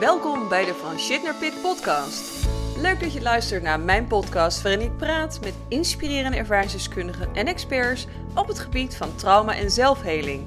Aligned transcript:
Welkom 0.00 0.48
bij 0.48 0.64
de 0.64 0.74
Van 0.74 0.98
Shit 0.98 1.22
naar 1.22 1.34
Pit 1.34 1.62
podcast. 1.62 2.46
Leuk 2.76 3.00
dat 3.00 3.12
je 3.12 3.22
luistert 3.22 3.62
naar 3.62 3.80
mijn 3.80 4.06
podcast 4.06 4.62
waarin 4.62 4.80
ik 4.80 4.96
praat 4.96 5.38
met 5.42 5.54
inspirerende 5.68 6.36
ervaringsdeskundigen 6.36 7.34
en 7.34 7.46
experts 7.46 8.06
op 8.34 8.48
het 8.48 8.58
gebied 8.58 8.96
van 8.96 9.14
trauma 9.14 9.56
en 9.56 9.70
zelfheling. 9.70 10.46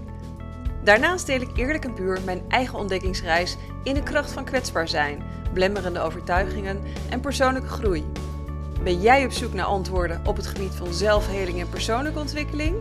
Daarnaast 0.83 1.25
deel 1.25 1.41
ik 1.41 1.57
eerlijk 1.57 1.83
en 1.83 1.93
puur 1.93 2.21
mijn 2.25 2.41
eigen 2.47 2.79
ontdekkingsreis 2.79 3.57
in 3.83 3.93
de 3.93 4.03
kracht 4.03 4.31
van 4.31 4.45
kwetsbaar 4.45 4.87
zijn, 4.87 5.23
blemmerende 5.53 5.99
overtuigingen 5.99 6.81
en 7.09 7.19
persoonlijke 7.19 7.69
groei. 7.69 8.05
Ben 8.83 9.01
jij 9.01 9.25
op 9.25 9.31
zoek 9.31 9.53
naar 9.53 9.65
antwoorden 9.65 10.21
op 10.25 10.35
het 10.35 10.47
gebied 10.47 10.73
van 10.73 10.93
zelfheling 10.93 11.59
en 11.59 11.69
persoonlijke 11.69 12.19
ontwikkeling? 12.19 12.75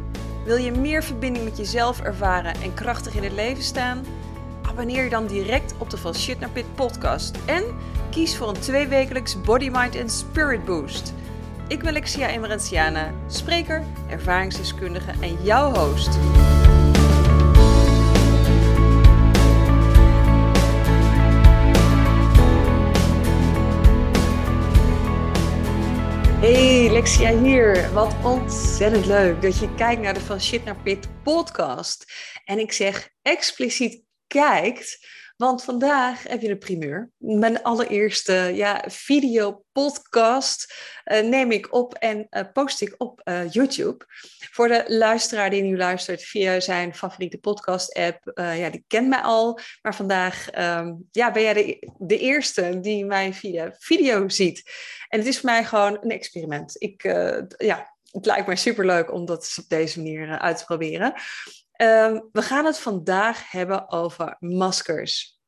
Wil 0.44 0.56
je 0.56 0.72
meer 0.72 1.04
verbinding 1.04 1.44
met 1.44 1.56
jezelf 1.56 2.00
ervaren 2.00 2.54
en 2.62 2.74
krachtig 2.74 3.14
in 3.14 3.22
het 3.22 3.32
leven 3.32 3.62
staan? 3.62 4.04
Abonneer 4.62 5.04
je 5.04 5.10
dan 5.10 5.26
direct 5.26 5.74
op 5.78 5.90
de 5.90 5.96
Van 5.96 6.14
Shit 6.14 6.40
naar 6.40 6.50
Pit 6.50 6.74
podcast 6.74 7.36
en 7.46 7.64
kies 8.10 8.36
voor 8.36 8.48
een 8.48 8.60
tweewekelijks 8.60 9.40
Body, 9.40 9.68
Mind 9.72 9.94
en 9.94 10.10
Spirit 10.10 10.64
Boost. 10.64 11.14
Ik 11.68 11.82
ben 11.82 11.92
Lexia 11.92 12.28
Emerenziana, 12.28 13.10
spreker, 13.26 13.82
ervaringsdeskundige 14.08 15.12
en 15.20 15.42
jouw 15.42 15.74
host. 15.74 16.18
Hey, 26.44 26.90
Lexia 26.90 27.38
hier. 27.38 27.92
Wat 27.92 28.16
ontzettend 28.24 29.06
leuk 29.06 29.42
dat 29.42 29.58
je 29.58 29.74
kijkt 29.74 30.02
naar 30.02 30.14
de 30.14 30.20
Van 30.20 30.40
Shit 30.40 30.64
naar 30.64 30.82
Pit 30.82 31.22
podcast. 31.22 32.12
En 32.44 32.58
ik 32.58 32.72
zeg 32.72 33.10
expliciet 33.22 34.02
kijkt, 34.26 35.06
want 35.36 35.64
vandaag 35.64 36.22
heb 36.22 36.40
je 36.40 36.48
de 36.48 36.56
primeur. 36.56 37.10
Mijn 37.16 37.62
allereerste 37.62 38.32
ja, 38.54 38.84
video-podcast 38.86 40.74
uh, 41.04 41.20
neem 41.20 41.50
ik 41.50 41.74
op 41.74 41.94
en 41.94 42.26
uh, 42.30 42.42
post 42.52 42.80
ik 42.80 42.94
op 42.98 43.20
uh, 43.24 43.50
YouTube. 43.50 44.04
Voor 44.50 44.68
de 44.68 44.84
luisteraar 44.86 45.50
die 45.50 45.62
nu 45.62 45.76
luistert 45.76 46.22
via 46.22 46.60
zijn 46.60 46.94
favoriete 46.94 47.38
podcast-app, 47.38 48.30
ja, 48.34 48.70
die 48.70 48.84
kent 48.86 49.08
mij 49.08 49.20
al. 49.20 49.58
Maar 49.82 49.94
vandaag 49.94 50.58
um, 50.58 51.08
ja, 51.10 51.30
ben 51.30 51.42
jij 51.42 51.54
de, 51.54 51.92
de, 51.98 52.18
eerste 52.18 52.80
die 52.80 53.04
mij 53.04 53.32
via 53.32 53.74
video 53.78 54.28
ziet. 54.28 54.70
En 55.08 55.18
het 55.18 55.28
is 55.28 55.40
voor 55.40 55.50
mij 55.50 55.64
gewoon 55.64 55.98
een 56.00 56.10
experiment. 56.10 56.74
Ik, 56.78 57.02
ja, 57.56 57.94
het 58.10 58.26
lijkt 58.26 58.46
mij 58.46 58.56
superleuk 58.56 59.12
om 59.12 59.24
dat 59.24 59.56
op 59.58 59.68
deze 59.68 59.98
manier 59.98 60.38
uit 60.38 60.56
te 60.56 60.64
proberen. 60.64 61.14
Um, 61.76 62.28
we 62.32 62.42
gaan 62.42 62.64
het 62.64 62.78
vandaag 62.78 63.50
hebben 63.50 63.90
over 63.90 64.36
maskers. 64.40 65.38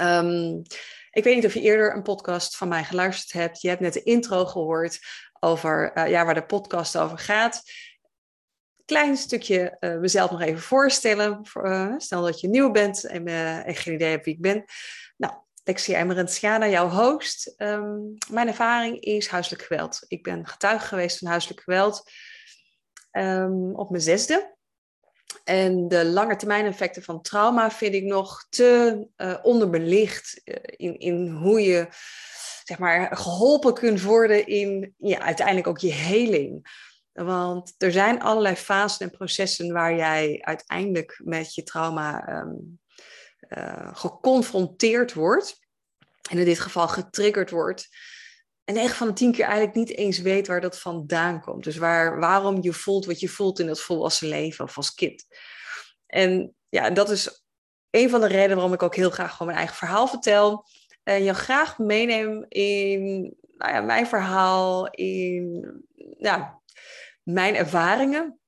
Um, 0.00 0.62
ik 1.10 1.24
weet 1.24 1.34
niet 1.34 1.46
of 1.46 1.54
je 1.54 1.60
eerder 1.60 1.94
een 1.94 2.02
podcast 2.02 2.56
van 2.56 2.68
mij 2.68 2.84
geluisterd 2.84 3.32
hebt. 3.32 3.60
Je 3.60 3.68
hebt 3.68 3.80
net 3.80 3.92
de 3.92 4.02
intro 4.02 4.44
gehoord 4.44 4.98
over 5.40 5.96
uh, 5.98 6.08
ja, 6.08 6.24
waar 6.24 6.34
de 6.34 6.46
podcast 6.46 6.96
over 6.96 7.18
gaat. 7.18 7.62
Klein 8.84 9.16
stukje 9.16 9.76
uh, 9.80 9.98
mezelf 9.98 10.30
nog 10.30 10.40
even 10.40 10.62
voorstellen. 10.62 11.46
Voor, 11.46 11.68
uh, 11.68 11.94
stel 11.96 12.22
dat 12.22 12.40
je 12.40 12.48
nieuw 12.48 12.70
bent 12.70 13.04
en, 13.04 13.26
en, 13.26 13.74
geen 13.74 13.94
idee 13.94 14.10
hebt 14.10 14.24
wie 14.24 14.34
ik 14.34 14.40
ben. 14.40 14.64
Nou, 15.16 15.34
Lexia 15.64 15.98
Emerentiana, 15.98 16.68
jouw 16.68 16.88
host. 16.88 17.54
Um, 17.56 18.14
mijn 18.30 18.48
ervaring 18.48 19.00
is 19.00 19.28
huiselijk 19.28 19.62
geweld. 19.62 20.04
Ik 20.08 20.22
ben 20.22 20.46
getuige 20.46 20.86
geweest 20.86 21.18
van 21.18 21.28
huiselijk 21.28 21.60
geweld 21.60 22.10
op 23.72 23.90
mijn 23.90 24.02
zesde. 24.02 24.55
En 25.46 25.88
de 25.88 26.04
lange 26.04 26.36
termijn 26.36 26.66
effecten 26.66 27.02
van 27.02 27.22
trauma 27.22 27.70
vind 27.70 27.94
ik 27.94 28.04
nog 28.04 28.46
te 28.48 29.06
uh, 29.16 29.36
onderbelicht 29.42 30.40
uh, 30.44 30.54
in, 30.62 30.98
in 30.98 31.28
hoe 31.28 31.60
je 31.60 31.88
zeg 32.64 32.78
maar, 32.78 33.16
geholpen 33.16 33.74
kunt 33.74 34.02
worden 34.02 34.46
in 34.46 34.94
ja, 34.98 35.18
uiteindelijk 35.18 35.66
ook 35.66 35.78
je 35.78 35.92
heling. 35.92 36.66
Want 37.12 37.74
er 37.78 37.92
zijn 37.92 38.20
allerlei 38.20 38.54
fasen 38.54 39.06
en 39.06 39.16
processen 39.16 39.72
waar 39.72 39.96
jij 39.96 40.38
uiteindelijk 40.40 41.20
met 41.24 41.54
je 41.54 41.62
trauma 41.62 42.38
um, 42.38 42.80
uh, 43.48 43.90
geconfronteerd 43.92 45.14
wordt. 45.14 45.58
En 46.30 46.38
in 46.38 46.44
dit 46.44 46.60
geval 46.60 46.88
getriggerd 46.88 47.50
wordt. 47.50 47.88
En 48.66 48.74
9 48.74 48.96
van 48.96 49.06
de 49.06 49.12
10 49.12 49.32
keer 49.32 49.44
eigenlijk 49.44 49.76
niet 49.76 49.96
eens 49.96 50.18
weet 50.18 50.46
waar 50.46 50.60
dat 50.60 50.78
vandaan 50.78 51.40
komt. 51.40 51.64
Dus 51.64 51.76
waar, 51.76 52.18
waarom 52.20 52.62
je 52.62 52.72
voelt 52.72 53.06
wat 53.06 53.20
je 53.20 53.28
voelt 53.28 53.58
in 53.58 53.68
het 53.68 53.80
volwassen 53.80 54.28
leven 54.28 54.64
of 54.64 54.76
als 54.76 54.94
kind. 54.94 55.26
En 56.06 56.54
ja, 56.68 56.90
dat 56.90 57.10
is 57.10 57.44
een 57.90 58.10
van 58.10 58.20
de 58.20 58.26
redenen 58.26 58.54
waarom 58.54 58.72
ik 58.72 58.82
ook 58.82 58.94
heel 58.94 59.10
graag 59.10 59.30
gewoon 59.30 59.46
mijn 59.46 59.58
eigen 59.58 59.76
verhaal 59.76 60.06
vertel. 60.06 60.66
En 61.02 61.22
je 61.22 61.34
graag 61.34 61.78
meeneem 61.78 62.44
in 62.48 63.34
nou 63.56 63.72
ja, 63.72 63.80
mijn 63.80 64.06
verhaal, 64.06 64.88
in 64.90 65.66
ja, 66.18 66.60
mijn 67.22 67.54
ervaringen. 67.54 68.38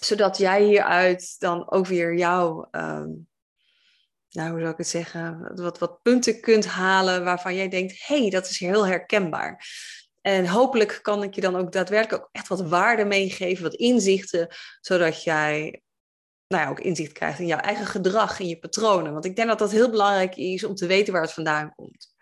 Zodat 0.00 0.38
jij 0.38 0.62
hieruit 0.62 1.36
dan 1.38 1.70
ook 1.70 1.86
weer 1.86 2.16
jouw, 2.16 2.68
um, 2.70 3.27
nou 4.30 4.50
hoe 4.50 4.58
zou 4.58 4.70
ik 4.70 4.78
het 4.78 4.88
zeggen, 4.88 5.52
wat, 5.54 5.78
wat 5.78 6.02
punten 6.02 6.40
kunt 6.40 6.66
halen 6.66 7.24
waarvan 7.24 7.54
jij 7.54 7.68
denkt, 7.68 8.06
hé, 8.06 8.20
hey, 8.20 8.30
dat 8.30 8.48
is 8.48 8.58
heel 8.58 8.86
herkenbaar. 8.86 9.66
En 10.20 10.46
hopelijk 10.46 10.98
kan 11.02 11.22
ik 11.22 11.34
je 11.34 11.40
dan 11.40 11.56
ook 11.56 11.72
daadwerkelijk 11.72 12.22
ook 12.22 12.28
echt 12.32 12.48
wat 12.48 12.68
waarde 12.68 13.04
meegeven, 13.04 13.62
wat 13.62 13.74
inzichten, 13.74 14.48
zodat 14.80 15.22
jij 15.22 15.82
nou 16.48 16.62
ja, 16.62 16.68
ook 16.68 16.80
inzicht 16.80 17.12
krijgt 17.12 17.38
in 17.38 17.46
jouw 17.46 17.58
eigen 17.58 17.86
gedrag, 17.86 18.40
in 18.40 18.48
je 18.48 18.58
patronen. 18.58 19.12
Want 19.12 19.24
ik 19.24 19.36
denk 19.36 19.48
dat 19.48 19.58
dat 19.58 19.70
heel 19.70 19.90
belangrijk 19.90 20.36
is 20.36 20.64
om 20.64 20.74
te 20.74 20.86
weten 20.86 21.12
waar 21.12 21.22
het 21.22 21.32
vandaan 21.32 21.74
komt. 21.74 22.14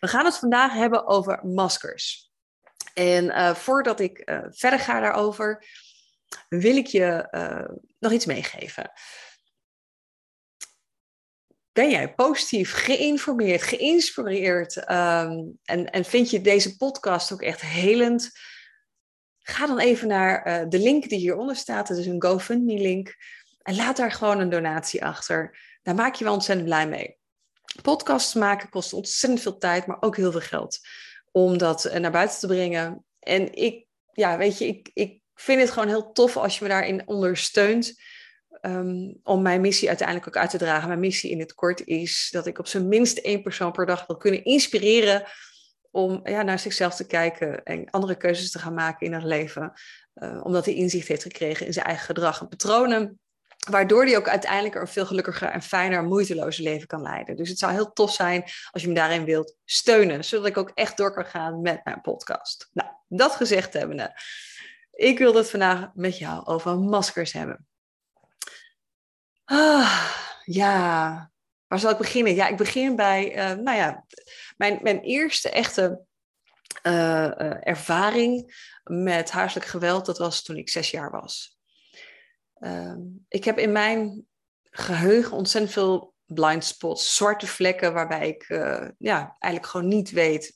We 0.00 0.08
gaan 0.08 0.24
het 0.24 0.36
vandaag 0.36 0.72
hebben 0.72 1.06
over 1.06 1.46
maskers. 1.46 2.30
En 2.94 3.24
uh, 3.24 3.54
voordat 3.54 4.00
ik 4.00 4.30
uh, 4.30 4.38
verder 4.50 4.78
ga 4.78 5.00
daarover, 5.00 5.64
wil 6.48 6.76
ik 6.76 6.86
je 6.86 7.28
uh, 7.30 7.76
nog 7.98 8.12
iets 8.12 8.26
meegeven. 8.26 8.90
Ben 11.76 11.90
jij 11.90 12.14
positief 12.14 12.72
geïnformeerd, 12.72 13.62
geïnspireerd 13.62 14.76
um, 14.76 15.58
en, 15.64 15.90
en 15.90 16.04
vind 16.04 16.30
je 16.30 16.40
deze 16.40 16.76
podcast 16.76 17.32
ook 17.32 17.42
echt 17.42 17.60
helend? 17.60 18.30
Ga 19.38 19.66
dan 19.66 19.78
even 19.78 20.08
naar 20.08 20.68
de 20.68 20.78
link 20.78 21.08
die 21.08 21.18
hieronder 21.18 21.56
staat. 21.56 21.88
Het 21.88 21.98
is 21.98 22.06
een 22.06 22.22
GoFundMe-link. 22.22 23.14
En 23.62 23.76
laat 23.76 23.96
daar 23.96 24.12
gewoon 24.12 24.40
een 24.40 24.48
donatie 24.48 25.04
achter. 25.04 25.58
Daar 25.82 25.94
maak 25.94 26.14
je 26.14 26.24
wel 26.24 26.32
ontzettend 26.32 26.68
blij 26.68 26.88
mee. 26.88 27.18
Podcasts 27.82 28.34
maken 28.34 28.68
kost 28.68 28.92
ontzettend 28.92 29.42
veel 29.42 29.58
tijd, 29.58 29.86
maar 29.86 30.00
ook 30.00 30.16
heel 30.16 30.32
veel 30.32 30.40
geld. 30.40 30.78
Om 31.32 31.58
dat 31.58 31.84
eh, 31.84 32.00
naar 32.00 32.10
buiten 32.10 32.38
te 32.38 32.46
brengen. 32.46 33.04
En 33.18 33.54
ik, 33.54 33.86
ja, 34.12 34.38
weet 34.38 34.58
je, 34.58 34.66
ik, 34.66 34.90
ik 34.94 35.20
vind 35.34 35.60
het 35.60 35.70
gewoon 35.70 35.88
heel 35.88 36.12
tof 36.12 36.36
als 36.36 36.58
je 36.58 36.64
me 36.64 36.70
daarin 36.70 37.08
ondersteunt. 37.08 37.94
Um, 38.62 39.20
om 39.22 39.42
mijn 39.42 39.60
missie 39.60 39.88
uiteindelijk 39.88 40.28
ook 40.28 40.36
uit 40.36 40.50
te 40.50 40.58
dragen. 40.58 40.88
Mijn 40.88 41.00
missie 41.00 41.30
in 41.30 41.38
het 41.38 41.54
kort 41.54 41.86
is 41.86 42.28
dat 42.30 42.46
ik 42.46 42.58
op 42.58 42.66
zijn 42.66 42.88
minst 42.88 43.18
één 43.18 43.42
persoon 43.42 43.72
per 43.72 43.86
dag 43.86 44.06
wil 44.06 44.16
kunnen 44.16 44.44
inspireren 44.44 45.24
om 45.90 46.20
ja, 46.24 46.42
naar 46.42 46.58
zichzelf 46.58 46.94
te 46.94 47.06
kijken 47.06 47.62
en 47.62 47.90
andere 47.90 48.16
keuzes 48.16 48.50
te 48.50 48.58
gaan 48.58 48.74
maken 48.74 49.06
in 49.06 49.12
het 49.12 49.22
leven. 49.22 49.72
Uh, 50.14 50.40
omdat 50.42 50.64
hij 50.64 50.74
inzicht 50.74 51.08
heeft 51.08 51.22
gekregen 51.22 51.66
in 51.66 51.72
zijn 51.72 51.86
eigen 51.86 52.04
gedrag 52.04 52.40
en 52.40 52.48
patronen. 52.48 53.20
Waardoor 53.70 54.04
die 54.04 54.16
ook 54.16 54.28
uiteindelijk 54.28 54.74
een 54.74 54.88
veel 54.88 55.06
gelukkiger 55.06 55.48
en 55.48 55.62
fijner, 55.62 56.04
moeitelozer 56.04 56.64
leven 56.64 56.86
kan 56.86 57.02
leiden. 57.02 57.36
Dus 57.36 57.48
het 57.48 57.58
zou 57.58 57.72
heel 57.72 57.92
tof 57.92 58.12
zijn 58.12 58.44
als 58.70 58.82
je 58.82 58.88
me 58.88 58.94
daarin 58.94 59.24
wilt 59.24 59.56
steunen, 59.64 60.24
zodat 60.24 60.46
ik 60.46 60.56
ook 60.56 60.70
echt 60.74 60.96
door 60.96 61.12
kan 61.12 61.24
gaan 61.24 61.60
met 61.60 61.80
mijn 61.84 62.00
podcast. 62.00 62.70
Nou, 62.72 62.88
dat 63.08 63.32
gezegd 63.32 63.72
hebbende, 63.72 64.20
ik 64.92 65.18
wil 65.18 65.34
het 65.34 65.50
vandaag 65.50 65.90
met 65.94 66.18
jou 66.18 66.46
over 66.46 66.78
maskers 66.78 67.32
hebben. 67.32 67.66
Ah, 69.46 70.10
ja, 70.44 71.30
waar 71.66 71.78
zal 71.78 71.90
ik 71.90 71.98
beginnen? 71.98 72.34
Ja, 72.34 72.48
ik 72.48 72.56
begin 72.56 72.96
bij, 72.96 73.36
uh, 73.36 73.62
nou 73.62 73.76
ja, 73.76 74.04
mijn, 74.56 74.78
mijn 74.82 75.00
eerste 75.00 75.50
echte 75.50 76.04
uh, 76.82 76.92
uh, 76.92 77.66
ervaring 77.66 78.54
met 78.84 79.30
huiselijk 79.30 79.66
geweld, 79.66 80.06
dat 80.06 80.18
was 80.18 80.42
toen 80.42 80.56
ik 80.56 80.68
zes 80.68 80.90
jaar 80.90 81.10
was. 81.10 81.58
Ehm, 82.58 83.00
ik 83.28 83.44
heb 83.44 83.58
in 83.58 83.72
mijn 83.72 84.26
geheugen 84.70 85.36
ontzettend 85.36 85.72
veel 85.72 86.14
blind 86.24 86.64
spots, 86.64 87.16
zwarte 87.16 87.46
vlekken, 87.46 87.92
waarbij 87.92 88.28
ik 88.28 88.46
ja, 88.98 89.36
eigenlijk 89.38 89.66
gewoon 89.72 89.88
niet 89.88 90.10
weet 90.10 90.55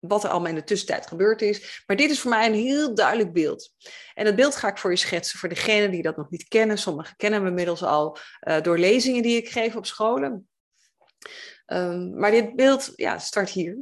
wat 0.00 0.24
er 0.24 0.30
allemaal 0.30 0.48
in 0.48 0.54
de 0.54 0.64
tussentijd 0.64 1.06
gebeurd 1.06 1.42
is. 1.42 1.82
Maar 1.86 1.96
dit 1.96 2.10
is 2.10 2.20
voor 2.20 2.30
mij 2.30 2.46
een 2.46 2.54
heel 2.54 2.94
duidelijk 2.94 3.32
beeld. 3.32 3.74
En 4.14 4.24
dat 4.24 4.36
beeld 4.36 4.56
ga 4.56 4.68
ik 4.68 4.78
voor 4.78 4.90
je 4.90 4.96
schetsen 4.96 5.38
voor 5.38 5.48
degenen 5.48 5.90
die 5.90 6.02
dat 6.02 6.16
nog 6.16 6.30
niet 6.30 6.48
kennen. 6.48 6.78
Sommigen 6.78 7.16
kennen 7.16 7.42
me 7.42 7.48
inmiddels 7.48 7.82
al 7.82 8.18
uh, 8.40 8.60
door 8.60 8.78
lezingen 8.78 9.22
die 9.22 9.36
ik 9.36 9.48
geef 9.48 9.76
op 9.76 9.86
scholen. 9.86 10.48
Um, 11.66 12.18
maar 12.18 12.30
dit 12.30 12.56
beeld 12.56 12.92
ja, 12.96 13.18
start 13.18 13.50
hier, 13.50 13.76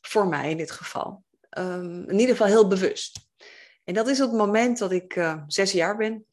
voor 0.00 0.26
mij 0.26 0.50
in 0.50 0.56
dit 0.56 0.70
geval. 0.70 1.24
Um, 1.58 2.08
in 2.08 2.18
ieder 2.18 2.36
geval 2.36 2.46
heel 2.46 2.68
bewust. 2.68 3.28
En 3.84 3.94
dat 3.94 4.08
is 4.08 4.20
op 4.20 4.28
het 4.28 4.38
moment 4.38 4.78
dat 4.78 4.92
ik 4.92 5.16
uh, 5.16 5.42
zes 5.46 5.72
jaar 5.72 5.96
ben. 5.96 6.26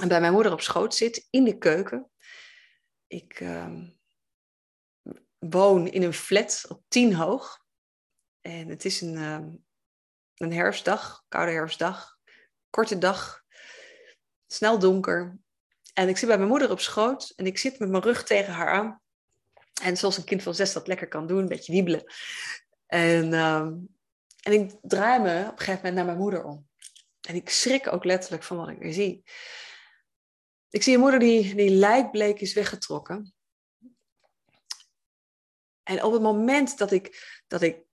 en 0.00 0.08
bij 0.08 0.20
mijn 0.20 0.32
moeder 0.32 0.52
op 0.52 0.60
schoot 0.60 0.94
zit 0.94 1.26
in 1.30 1.44
de 1.44 1.58
keuken. 1.58 2.10
Ik 3.06 3.40
ehm, 3.40 3.88
woon 5.38 5.88
in 5.88 6.02
een 6.02 6.12
flat 6.12 6.64
op 6.68 6.82
tien 6.88 7.14
hoog. 7.14 7.66
En 8.48 8.68
het 8.68 8.84
is 8.84 9.00
een, 9.00 9.16
ehm, 9.16 9.48
een 10.36 10.52
herfstdag, 10.52 11.24
koude 11.28 11.52
herfstdag, 11.52 12.18
korte 12.70 12.98
dag, 12.98 13.44
snel 14.46 14.78
donker. 14.78 15.38
En 15.92 16.08
ik 16.08 16.16
zit 16.16 16.28
bij 16.28 16.36
mijn 16.36 16.48
moeder 16.48 16.70
op 16.70 16.80
schoot 16.80 17.32
en 17.36 17.46
ik 17.46 17.58
zit 17.58 17.78
met 17.78 17.88
mijn 17.88 18.02
rug 18.02 18.24
tegen 18.24 18.52
haar 18.52 18.70
aan. 18.70 19.00
En 19.82 19.96
zoals 19.96 20.16
een 20.16 20.24
kind 20.24 20.42
van 20.42 20.54
zes 20.54 20.72
dat 20.72 20.86
lekker 20.86 21.08
kan 21.08 21.26
doen, 21.26 21.38
een 21.38 21.48
beetje 21.48 21.72
wiebelen. 21.72 22.12
En, 22.86 23.32
ehm, 23.32 23.74
en 24.42 24.52
ik 24.52 24.74
draai 24.82 25.20
me 25.20 25.40
op 25.40 25.52
een 25.52 25.58
gegeven 25.58 25.76
moment 25.76 25.94
naar 25.94 26.04
mijn 26.04 26.18
moeder 26.18 26.44
om. 26.44 26.68
En 27.20 27.34
ik 27.34 27.48
schrik 27.50 27.92
ook 27.92 28.04
letterlijk 28.04 28.42
van 28.42 28.56
wat 28.56 28.68
ik 28.68 28.78
weer 28.78 28.92
zie. 28.92 29.22
Ik 30.70 30.82
zie 30.82 30.94
een 30.94 31.00
moeder 31.00 31.20
die, 31.20 31.54
die 31.54 31.70
lijkbleek 31.70 32.40
is 32.40 32.54
weggetrokken. 32.54 33.34
En 35.82 36.02
op 36.02 36.12
het 36.12 36.22
moment 36.22 36.78
dat 36.78 36.90
ik, 36.90 37.42
dat 37.46 37.62
ik 37.62 37.86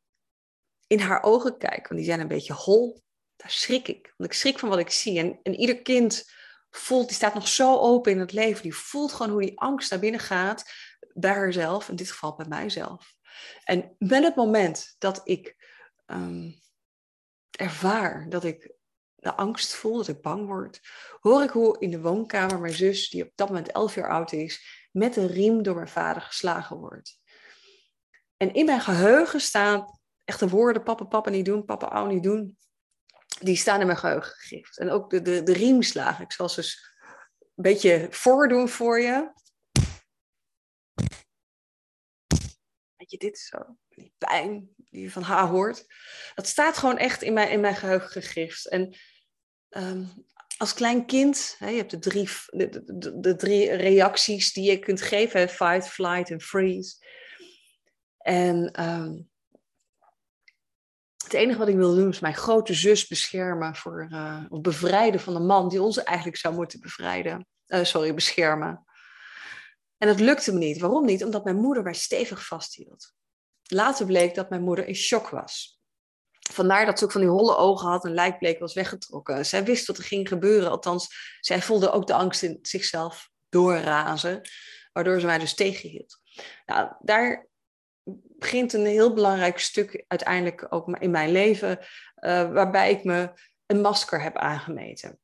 in 0.87 0.99
haar 0.99 1.23
ogen 1.23 1.57
kijk, 1.57 1.87
want 1.87 1.99
die 1.99 2.09
zijn 2.09 2.19
een 2.19 2.27
beetje 2.27 2.53
hol, 2.53 3.03
daar 3.35 3.51
schrik 3.51 3.87
ik. 3.87 4.13
Want 4.17 4.31
ik 4.31 4.37
schrik 4.37 4.59
van 4.59 4.69
wat 4.69 4.79
ik 4.79 4.89
zie. 4.89 5.19
En, 5.19 5.39
en 5.43 5.55
ieder 5.55 5.81
kind 5.81 6.31
voelt, 6.69 7.07
die 7.07 7.15
staat 7.15 7.33
nog 7.33 7.47
zo 7.47 7.77
open 7.77 8.11
in 8.11 8.19
het 8.19 8.31
leven, 8.31 8.61
die 8.61 8.75
voelt 8.75 9.13
gewoon 9.13 9.31
hoe 9.31 9.41
die 9.41 9.59
angst 9.59 9.91
naar 9.91 9.99
binnen 9.99 10.19
gaat 10.19 10.63
bij 11.13 11.33
haarzelf, 11.33 11.89
in 11.89 11.95
dit 11.95 12.11
geval 12.11 12.35
bij 12.35 12.45
mijzelf. 12.47 13.15
En 13.63 13.95
met 13.97 14.23
het 14.23 14.35
moment 14.35 14.95
dat 14.97 15.21
ik 15.23 15.55
ehm, 16.05 16.51
ervaar 17.51 18.29
dat 18.29 18.43
ik 18.43 18.73
de 19.15 19.35
angst 19.35 19.73
voel, 19.73 19.97
dat 19.97 20.07
ik 20.07 20.21
bang 20.21 20.47
word, 20.47 20.79
hoor 21.19 21.43
ik 21.43 21.49
hoe 21.49 21.79
in 21.79 21.91
de 21.91 22.01
woonkamer 22.01 22.59
mijn 22.59 22.73
zus, 22.73 23.09
die 23.09 23.23
op 23.23 23.31
dat 23.35 23.47
moment 23.47 23.71
elf 23.71 23.95
jaar 23.95 24.09
oud 24.09 24.31
is, 24.31 24.87
met 24.91 25.15
een 25.15 25.27
riem 25.27 25.63
door 25.63 25.75
mijn 25.75 25.87
vader 25.87 26.21
geslagen 26.21 26.77
wordt. 26.77 27.19
En 28.37 28.53
in 28.53 28.65
mijn 28.65 28.81
geheugen 28.81 29.41
staan 29.41 29.94
echte 30.25 30.49
woorden, 30.49 30.83
papa, 30.83 31.03
papa 31.03 31.29
niet 31.29 31.45
doen, 31.45 31.65
papa, 31.65 31.87
ouw 31.87 32.05
niet 32.05 32.23
doen. 32.23 32.57
Die 33.39 33.55
staan 33.55 33.79
in 33.79 33.85
mijn 33.85 33.97
geheugen 33.97 34.31
gegrift. 34.31 34.77
En 34.77 34.89
ook 34.89 35.09
de, 35.09 35.21
de, 35.21 35.43
de 35.43 35.53
riemslagen. 35.53 36.23
Ik 36.23 36.31
zal 36.31 36.49
ze 36.49 36.61
een 36.61 37.63
beetje 37.63 38.07
voordoen 38.09 38.69
voor 38.69 38.99
je. 38.99 39.33
Weet 42.95 43.11
je, 43.11 43.17
dit 43.17 43.37
zo. 43.37 43.77
Die 43.89 44.13
pijn 44.17 44.69
die 44.75 45.01
je 45.01 45.11
van 45.11 45.23
haar 45.23 45.47
hoort. 45.47 45.85
Dat 46.35 46.47
staat 46.47 46.77
gewoon 46.77 46.97
echt 46.97 47.21
in 47.21 47.33
mijn, 47.33 47.49
in 47.49 47.59
mijn 47.59 47.75
geheugen 47.75 48.09
gegrift. 48.09 48.67
En 48.67 48.97
um, 49.69 50.25
als 50.57 50.73
klein 50.73 51.05
kind, 51.05 51.55
hè, 51.59 51.69
je 51.69 51.77
hebt 51.77 51.91
de 51.91 51.99
drie, 51.99 52.29
de, 52.45 52.83
de, 53.19 53.35
drie 53.35 53.71
reacties 53.71 54.53
die 54.53 54.71
je 54.71 54.79
kunt 54.79 55.01
geven: 55.01 55.49
fight, 55.49 55.87
flight 55.87 56.29
en 56.29 56.41
freeze. 56.41 56.95
En 58.17 58.83
um, 58.83 59.29
het 61.25 61.33
enige 61.33 61.59
wat 61.59 61.67
ik 61.67 61.75
wil 61.75 61.95
doen 61.95 62.09
is 62.09 62.19
mijn 62.19 62.35
grote 62.35 62.73
zus 62.73 63.07
beschermen 63.07 63.75
voor, 63.75 64.07
uh, 64.11 64.43
of 64.49 64.61
bevrijden 64.61 65.19
van 65.19 65.33
de 65.33 65.39
man 65.39 65.69
die 65.69 65.81
ons 65.81 66.03
eigenlijk 66.03 66.37
zou 66.37 66.55
moeten 66.55 66.79
bevrijden. 66.79 67.47
Uh, 67.67 67.83
sorry, 67.83 68.13
beschermen. 68.13 68.85
En 69.97 70.07
dat 70.07 70.19
lukte 70.19 70.53
me 70.53 70.57
niet. 70.57 70.79
Waarom 70.79 71.05
niet? 71.05 71.23
Omdat 71.23 71.43
mijn 71.43 71.55
moeder 71.55 71.83
mij 71.83 71.93
stevig 71.93 72.45
vasthield. 72.47 73.13
Later 73.63 74.05
bleek 74.05 74.35
dat 74.35 74.49
mijn 74.49 74.63
moeder 74.63 74.87
in 74.87 74.95
shock 74.95 75.29
was. 75.29 75.79
Vandaar 76.51 76.85
dat 76.85 76.99
ze 76.99 77.05
ook 77.05 77.11
van 77.11 77.21
die 77.21 77.29
holle 77.29 77.55
ogen 77.55 77.89
had 77.89 78.05
en 78.05 78.13
lijkbleek 78.13 78.59
was 78.59 78.73
weggetrokken. 78.73 79.45
Zij 79.45 79.63
wist 79.63 79.87
wat 79.87 79.97
er 79.97 80.03
ging 80.03 80.27
gebeuren. 80.27 80.69
Althans, 80.69 81.37
zij 81.39 81.61
voelde 81.61 81.91
ook 81.91 82.07
de 82.07 82.13
angst 82.13 82.43
in 82.43 82.59
zichzelf 82.61 83.29
doorrazen. 83.49 84.41
Waardoor 84.93 85.19
ze 85.19 85.25
mij 85.25 85.37
dus 85.37 85.53
tegenhield. 85.53 86.21
Nou, 86.65 86.91
daar 86.99 87.47
begint 88.37 88.73
een 88.73 88.85
heel 88.85 89.13
belangrijk 89.13 89.59
stuk 89.59 90.03
uiteindelijk 90.07 90.65
ook 90.69 90.97
in 90.99 91.11
mijn 91.11 91.31
leven, 91.31 91.79
uh, 91.79 92.51
waarbij 92.51 92.91
ik 92.91 93.03
me 93.03 93.31
een 93.65 93.81
masker 93.81 94.21
heb 94.21 94.37
aangemeten. 94.37 95.19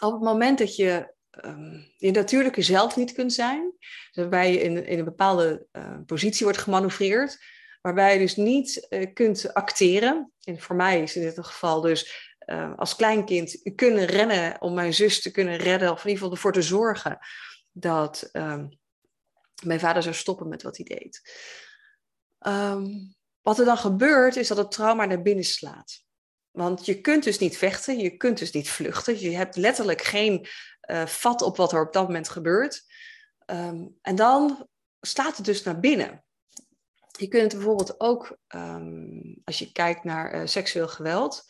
Op 0.00 0.12
het 0.12 0.22
moment 0.22 0.58
dat 0.58 0.76
je 0.76 1.14
um, 1.44 1.92
je 1.96 2.10
natuurlijke 2.10 2.62
zelf 2.62 2.96
niet 2.96 3.12
kunt 3.12 3.32
zijn, 3.32 3.72
waarbij 4.12 4.52
je 4.52 4.60
in, 4.60 4.98
een 4.98 5.04
bepaalde 5.04 5.66
uh, 5.72 5.98
positie 6.06 6.44
wordt 6.44 6.60
gemanoeuvreerd, 6.60 7.44
waarbij 7.80 8.12
je 8.12 8.18
dus 8.18 8.36
niet 8.36 8.86
uh, 8.90 9.12
kunt 9.12 9.54
acteren. 9.54 10.32
En 10.40 10.60
voor 10.60 10.76
mij 10.76 11.02
is 11.02 11.16
in 11.16 11.22
dit 11.22 11.38
geval 11.46 11.80
dus 11.80 12.32
als 12.76 12.96
kleinkind 12.96 13.74
kunnen 13.74 14.04
rennen 14.06 14.60
om 14.60 14.74
mijn 14.74 14.94
zus 14.94 15.22
te 15.22 15.30
kunnen 15.30 15.56
redden, 15.56 15.90
of 15.90 16.04
in 16.04 16.10
ieder 16.10 16.14
geval 16.14 16.30
ervoor 16.30 16.52
te 16.52 16.62
zorgen 16.62 17.18
dat 17.72 18.28
um, 18.32 18.78
mijn 19.62 19.80
vader 19.80 20.02
zou 20.02 20.14
stoppen 20.14 20.48
met 20.48 20.62
wat 20.62 20.76
hij 20.76 20.86
deed. 20.98 21.22
Um, 22.46 23.14
wat 23.40 23.58
er 23.58 23.64
dan 23.64 23.78
gebeurt, 23.78 24.36
is 24.36 24.48
dat 24.48 24.56
het 24.56 24.70
trauma 24.70 25.04
naar 25.04 25.22
binnen 25.22 25.44
slaat. 25.44 26.02
Want 26.50 26.86
je 26.86 27.00
kunt 27.00 27.24
dus 27.24 27.38
niet 27.38 27.56
vechten, 27.56 27.98
je 27.98 28.16
kunt 28.16 28.38
dus 28.38 28.52
niet 28.52 28.70
vluchten. 28.70 29.20
Je 29.20 29.36
hebt 29.36 29.56
letterlijk 29.56 30.02
geen 30.02 30.46
uh, 30.90 31.06
vat 31.06 31.42
op 31.42 31.56
wat 31.56 31.72
er 31.72 31.86
op 31.86 31.92
dat 31.92 32.06
moment 32.06 32.28
gebeurt. 32.28 32.84
Um, 33.46 33.98
en 34.02 34.16
dan 34.16 34.68
slaat 35.00 35.36
het 35.36 35.46
dus 35.46 35.62
naar 35.62 35.80
binnen. 35.80 36.24
Je 37.18 37.28
kunt 37.28 37.52
bijvoorbeeld 37.52 38.00
ook, 38.00 38.38
um, 38.48 39.40
als 39.44 39.58
je 39.58 39.72
kijkt 39.72 40.04
naar 40.04 40.34
uh, 40.34 40.46
seksueel 40.46 40.88
geweld. 40.88 41.44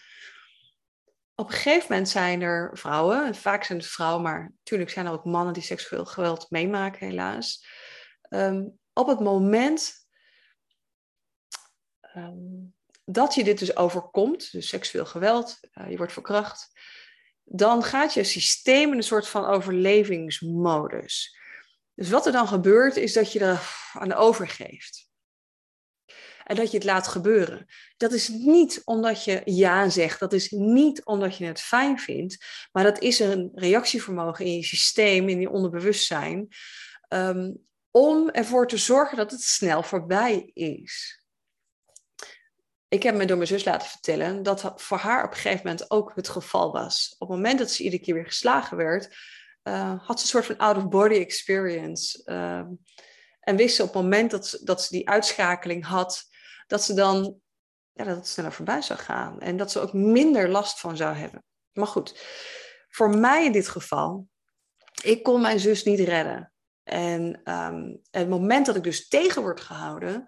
Op 1.35 1.47
een 1.47 1.55
gegeven 1.55 1.87
moment 1.88 2.08
zijn 2.08 2.43
er 2.43 2.70
vrouwen, 2.79 3.35
vaak 3.35 3.64
zijn 3.64 3.79
het 3.79 3.87
vrouwen, 3.87 4.23
maar 4.23 4.52
natuurlijk 4.58 4.90
zijn 4.90 5.06
er 5.06 5.12
ook 5.12 5.25
mannen 5.25 5.55
die 5.55 5.62
seksueel 5.62 6.05
geweld 6.05 6.50
meemaken, 6.50 7.06
helaas. 7.06 7.67
Op 8.93 9.06
het 9.06 9.20
moment 9.20 10.04
um, 12.16 12.75
dat 13.05 13.34
je 13.34 13.44
dit 13.44 13.58
dus 13.58 13.76
overkomt, 13.76 14.52
dus 14.52 14.69
seksueel 14.69 15.06
geweld, 15.06 15.61
uh, 15.75 15.90
je 15.90 15.96
wordt 15.96 16.12
verkracht, 16.12 16.70
dan 17.44 17.82
gaat 17.82 18.14
je 18.14 18.25
systeem 18.25 18.90
in 18.90 18.96
een 18.96 19.02
soort 19.02 19.28
van 19.28 19.44
overlevingsmodus. 19.44 21.38
Dus 21.94 22.11
wat 22.11 22.26
er 22.26 22.32
dan 22.32 22.49
gebeurt, 22.49 22.96
is 22.96 23.12
dat 23.12 23.32
je 23.32 23.38
er 23.38 23.61
aan 23.93 24.12
overgeeft. 24.12 25.12
En 26.44 26.56
dat 26.56 26.70
je 26.70 26.76
het 26.76 26.87
laat 26.87 27.06
gebeuren. 27.06 27.66
Dat 27.96 28.12
is 28.12 28.28
niet 28.28 28.82
omdat 28.84 29.25
je 29.25 29.43
ja 29.44 29.88
zegt, 29.88 30.20
dat 30.20 30.32
is 30.32 30.50
niet 30.50 31.05
omdat 31.05 31.37
je 31.37 31.44
het 31.44 31.61
fijn 31.61 31.99
vindt, 31.99 32.44
maar 32.72 32.84
dat 32.84 33.00
is 33.00 33.19
een 33.19 33.50
reactievermogen 33.55 34.44
in 34.44 34.56
je 34.56 34.64
systeem, 34.64 35.28
in 35.28 35.40
je 35.40 35.50
onderbewustzijn, 35.50 36.49
um, 37.09 37.66
om 37.90 38.30
ervoor 38.30 38.68
te 38.68 38.76
zorgen 38.76 39.16
dat 39.16 39.30
het 39.30 39.42
snel 39.42 39.83
voorbij 39.83 40.50
is 40.54 41.24
ik 42.95 43.03
heb 43.03 43.15
me 43.15 43.25
door 43.25 43.37
mijn 43.37 43.49
zus 43.49 43.65
laten 43.65 43.89
vertellen 43.89 44.43
dat 44.43 44.73
voor 44.77 44.99
haar 44.99 45.25
op 45.25 45.31
een 45.31 45.37
gegeven 45.37 45.67
moment 45.67 45.91
ook 45.91 46.13
het 46.15 46.29
geval 46.29 46.73
was. 46.73 47.15
Op 47.19 47.29
het 47.29 47.37
moment 47.37 47.59
dat 47.59 47.71
ze 47.71 47.83
iedere 47.83 48.03
keer 48.03 48.15
weer 48.15 48.27
geslagen 48.27 48.77
werd, 48.77 49.17
uh, 49.63 50.07
had 50.07 50.19
ze 50.19 50.25
een 50.25 50.31
soort 50.31 50.47
van 50.47 50.67
out-of-body 50.67 51.15
experience. 51.15 52.23
Uh, 52.25 52.65
en 53.41 53.57
wist 53.57 53.77
ze 53.77 53.83
op 53.83 53.95
het 53.95 54.03
moment 54.03 54.31
dat 54.31 54.47
ze, 54.47 54.65
dat 54.65 54.87
die 54.91 55.09
uitschakeling 55.09 55.85
had, 55.87 56.25
dat 56.67 56.83
ze 56.83 56.95
dan 56.95 57.41
ja, 57.93 58.05
dat 58.05 58.17
het 58.17 58.29
sneller 58.29 58.53
voorbij 58.53 58.83
zou 58.83 58.99
gaan. 58.99 59.41
En 59.41 59.57
dat 59.57 59.73
ze 59.73 59.81
ook 59.81 59.93
minder 59.93 60.49
last 60.49 60.81
van 60.81 60.97
zou 60.97 61.15
hebben. 61.15 61.45
Maar 61.73 61.87
goed, 61.87 62.21
voor 62.89 63.17
mij 63.17 63.45
in 63.45 63.53
dit 63.53 63.69
geval, 63.69 64.29
ik 65.03 65.23
kon 65.23 65.41
mijn 65.41 65.61
zus 65.61 65.85
niet 65.85 66.01
redden. 66.01 66.53
En 66.83 67.41
um, 67.45 68.01
het 68.11 68.29
moment 68.29 68.67
dat 68.67 68.77
ik 68.77 68.83
dus 68.83 69.09
tegen 69.09 69.43
word 69.43 69.61
gehouden, 69.61 70.25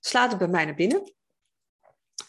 slaat 0.00 0.30
het 0.30 0.38
bij 0.38 0.48
mij 0.48 0.64
naar 0.64 0.74
binnen. 0.74 1.16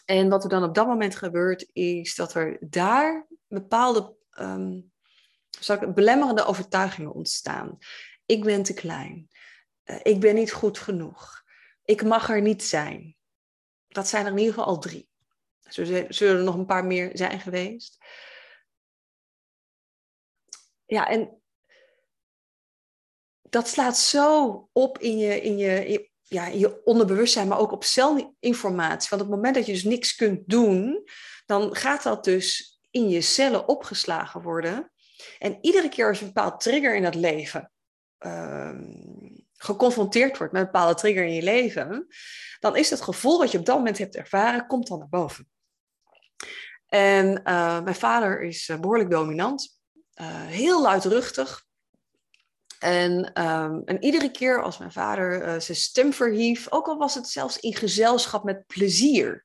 En 0.04 0.28
wat 0.28 0.44
er 0.44 0.50
dan 0.50 0.64
op 0.64 0.74
dat 0.74 0.86
moment 0.86 1.16
gebeurt, 1.16 1.70
is 1.72 2.14
dat 2.14 2.34
er 2.34 2.56
daar 2.60 3.26
bepaalde 3.48 4.16
um, 4.38 4.92
ik, 5.50 5.94
belemmerende 5.94 6.44
overtuigingen 6.44 7.12
ontstaan. 7.12 7.78
Ik 8.26 8.44
ben 8.44 8.62
te 8.62 8.74
klein. 8.74 9.30
Uh, 9.84 9.98
ik 10.02 10.20
ben 10.20 10.34
niet 10.34 10.52
goed 10.52 10.78
genoeg. 10.78 11.42
Ik 11.84 12.04
mag 12.04 12.30
er 12.30 12.40
niet 12.40 12.62
zijn. 12.62 13.16
Dat 13.88 14.08
zijn 14.08 14.24
er 14.26 14.32
in 14.32 14.38
ieder 14.38 14.54
geval 14.54 14.68
al 14.68 14.78
drie. 14.78 15.08
Zullen 16.08 16.36
er 16.36 16.42
nog 16.42 16.54
een 16.54 16.66
paar 16.66 16.84
meer 16.84 17.10
zijn 17.12 17.40
geweest. 17.40 17.98
Ja, 20.86 21.08
en 21.08 21.42
dat 23.42 23.68
slaat 23.68 23.98
zo 23.98 24.68
op 24.72 24.98
in 24.98 25.18
je, 25.18 25.40
in 25.40 25.56
je, 25.56 26.09
ja, 26.30 26.46
je 26.46 26.84
onderbewustzijn, 26.84 27.48
maar 27.48 27.58
ook 27.58 27.72
op 27.72 27.84
celinformatie. 27.84 29.08
Want 29.10 29.22
op 29.22 29.28
het 29.28 29.36
moment 29.36 29.54
dat 29.54 29.66
je 29.66 29.72
dus 29.72 29.84
niks 29.84 30.14
kunt 30.14 30.40
doen, 30.46 31.08
dan 31.46 31.76
gaat 31.76 32.02
dat 32.02 32.24
dus 32.24 32.78
in 32.90 33.08
je 33.08 33.20
cellen 33.20 33.68
opgeslagen 33.68 34.42
worden. 34.42 34.92
En 35.38 35.58
iedere 35.60 35.88
keer 35.88 36.08
als 36.08 36.18
je 36.18 36.24
een 36.24 36.32
bepaald 36.32 36.60
trigger 36.60 36.96
in 36.96 37.02
dat 37.02 37.14
leven 37.14 37.72
uh, 38.18 38.78
geconfronteerd 39.52 40.38
wordt 40.38 40.52
met 40.52 40.62
een 40.62 40.70
bepaalde 40.70 40.94
trigger 40.94 41.24
in 41.24 41.34
je 41.34 41.42
leven, 41.42 42.06
dan 42.58 42.76
is 42.76 42.90
het 42.90 43.00
gevoel 43.00 43.38
wat 43.38 43.50
je 43.50 43.58
op 43.58 43.66
dat 43.66 43.76
moment 43.76 43.98
hebt 43.98 44.16
ervaren, 44.16 44.66
komt 44.66 44.86
dan 44.86 44.98
naar 44.98 45.08
boven. 45.08 45.50
En 46.86 47.26
uh, 47.44 47.80
mijn 47.80 47.94
vader 47.96 48.42
is 48.42 48.68
uh, 48.68 48.80
behoorlijk 48.80 49.10
dominant. 49.10 49.80
heel 50.48 50.82
luidruchtig. 50.82 51.68
En, 52.80 53.32
ehm, 53.32 53.80
en 53.84 54.04
iedere 54.04 54.30
keer 54.30 54.62
als 54.62 54.78
mijn 54.78 54.92
vader 54.92 55.46
uh, 55.46 55.60
zijn 55.60 55.76
stem 55.76 56.12
verhief, 56.12 56.66
ook 56.70 56.86
al 56.86 56.98
was 56.98 57.14
het 57.14 57.28
zelfs 57.28 57.58
in 57.58 57.74
gezelschap 57.74 58.44
met 58.44 58.66
plezier. 58.66 59.44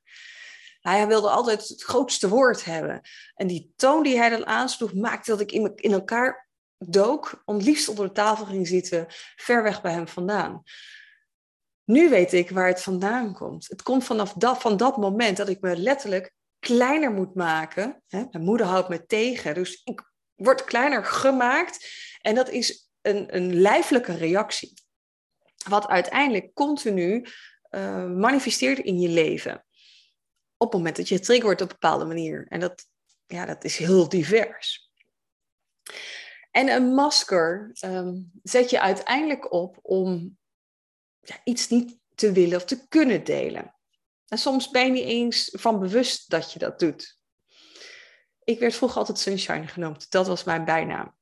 Hij 0.82 1.08
wilde 1.08 1.30
altijd 1.30 1.68
het 1.68 1.84
grootste 1.84 2.30
woord 2.30 2.66
hebben. 2.66 3.02
En 3.34 3.48
die 3.48 3.74
toon 3.76 4.04
die 4.04 4.18
hij 4.18 4.30
dan 4.30 4.46
aansloeg, 4.46 4.94
maakte 4.94 5.32
dat 5.32 5.40
ik 5.40 5.52
in, 5.52 5.72
in 5.76 5.92
elkaar 5.92 6.50
dook, 6.78 7.42
om 7.46 7.58
liefst 7.58 7.90
onder 7.90 8.06
de 8.06 8.12
tafel 8.12 8.46
ging 8.46 8.68
zitten, 8.68 9.06
ver 9.36 9.64
weg 9.64 9.82
bij 9.82 9.92
hem 9.92 10.08
vandaan. 10.08 10.64
Nu 11.84 12.10
weet 12.10 12.34
ik 12.34 12.50
waar 12.50 12.68
het 12.68 12.82
vandaan 12.82 13.34
komt. 13.34 13.68
Het 13.68 13.82
komt 13.82 14.04
vanaf 14.04 14.34
dat, 14.34 14.62
van 14.62 14.78
dat 14.78 14.98
moment 14.98 15.38
dat 15.38 15.50
ik 15.50 15.62
me 15.62 15.78
letterlijk 15.78 16.34
kleiner 16.60 17.12
moet 17.12 17.36
maken. 17.36 18.04
Mijn 18.10 18.30
moeder 18.32 18.66
houdt 18.66 18.90
me 18.90 19.06
tegen, 19.06 19.54
dus 19.54 19.82
ik 19.84 20.12
word 20.36 20.64
kleiner 20.64 21.06
gemaakt. 21.06 21.88
En 22.22 22.36
dat 22.36 22.50
is 22.50 22.86
een, 23.06 23.36
een 23.36 23.56
lijfelijke 23.56 24.18
reactie. 24.18 24.74
Wat 25.70 25.88
uiteindelijk 25.88 26.54
continu 26.54 27.26
uh, 27.72 28.06
manifesteert 28.06 28.80
in 28.80 29.00
je 29.00 29.10
leven. 29.10 29.66
Op 30.58 30.68
het 30.68 30.78
moment 30.78 30.96
dat 30.96 31.08
je 31.08 31.16
getriggerd 31.16 31.46
wordt 31.46 31.62
op 31.62 31.70
een 31.70 31.78
bepaalde 31.80 32.06
manier. 32.06 32.46
En 32.48 32.60
dat, 32.60 32.86
ja, 33.26 33.46
dat 33.46 33.64
is 33.64 33.78
heel 33.78 34.10
divers. 34.10 34.92
En 36.52 36.70
een 36.70 36.94
masker 36.94 37.72
um, 37.86 38.32
zet 38.44 38.70
je 38.70 38.80
uiteindelijk 38.80 39.52
op 39.52 39.80
om 39.82 40.38
ja, 41.20 41.42
iets 41.44 41.70
niet 41.70 41.98
te 42.16 42.32
willen 42.32 42.58
of 42.58 42.66
te 42.66 42.88
kunnen 42.88 43.24
delen. 43.24 43.76
En 44.28 44.38
soms 44.38 44.70
ben 44.70 44.86
je 44.86 44.92
niet 44.92 45.08
eens 45.08 45.50
van 45.52 45.80
bewust 45.80 46.30
dat 46.30 46.54
je 46.54 46.60
dat 46.60 46.80
doet. 46.80 47.20
Ik 48.44 48.60
werd 48.60 48.76
vroeger 48.76 48.98
altijd 48.98 49.20
Sunshine 49.20 49.68
genoemd. 49.68 50.12
Dat 50.12 50.28
was 50.28 50.44
mijn 50.44 50.66
bijnaam. 50.66 51.16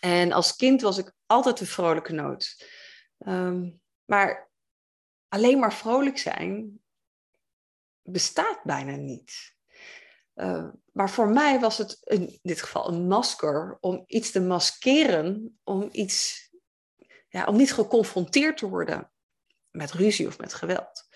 En 0.00 0.32
als 0.32 0.56
kind 0.56 0.80
was 0.80 0.98
ik 0.98 1.12
altijd 1.26 1.60
een 1.60 1.66
vrolijke 1.66 2.12
noot. 2.12 2.66
Ehm, 3.18 3.70
maar 4.04 4.50
alleen 5.28 5.58
maar 5.58 5.74
vrolijk 5.74 6.18
zijn 6.18 6.80
bestaat 8.02 8.62
bijna 8.62 8.96
niet. 8.96 9.58
Uh, 10.34 10.68
maar 10.92 11.10
voor 11.10 11.28
mij 11.28 11.60
was 11.60 11.78
het 11.78 11.98
in 12.00 12.38
dit 12.42 12.62
geval 12.62 12.88
een 12.88 13.06
masker 13.06 13.76
om 13.80 14.02
iets 14.06 14.30
te 14.30 14.40
maskeren, 14.40 15.58
om, 15.64 15.88
iets, 15.92 16.48
ja, 17.28 17.44
om 17.44 17.56
niet 17.56 17.72
geconfronteerd 17.72 18.56
te 18.56 18.68
worden 18.68 19.12
met 19.70 19.92
ruzie 19.92 20.26
of 20.26 20.38
met 20.38 20.54
geweld. 20.54 21.08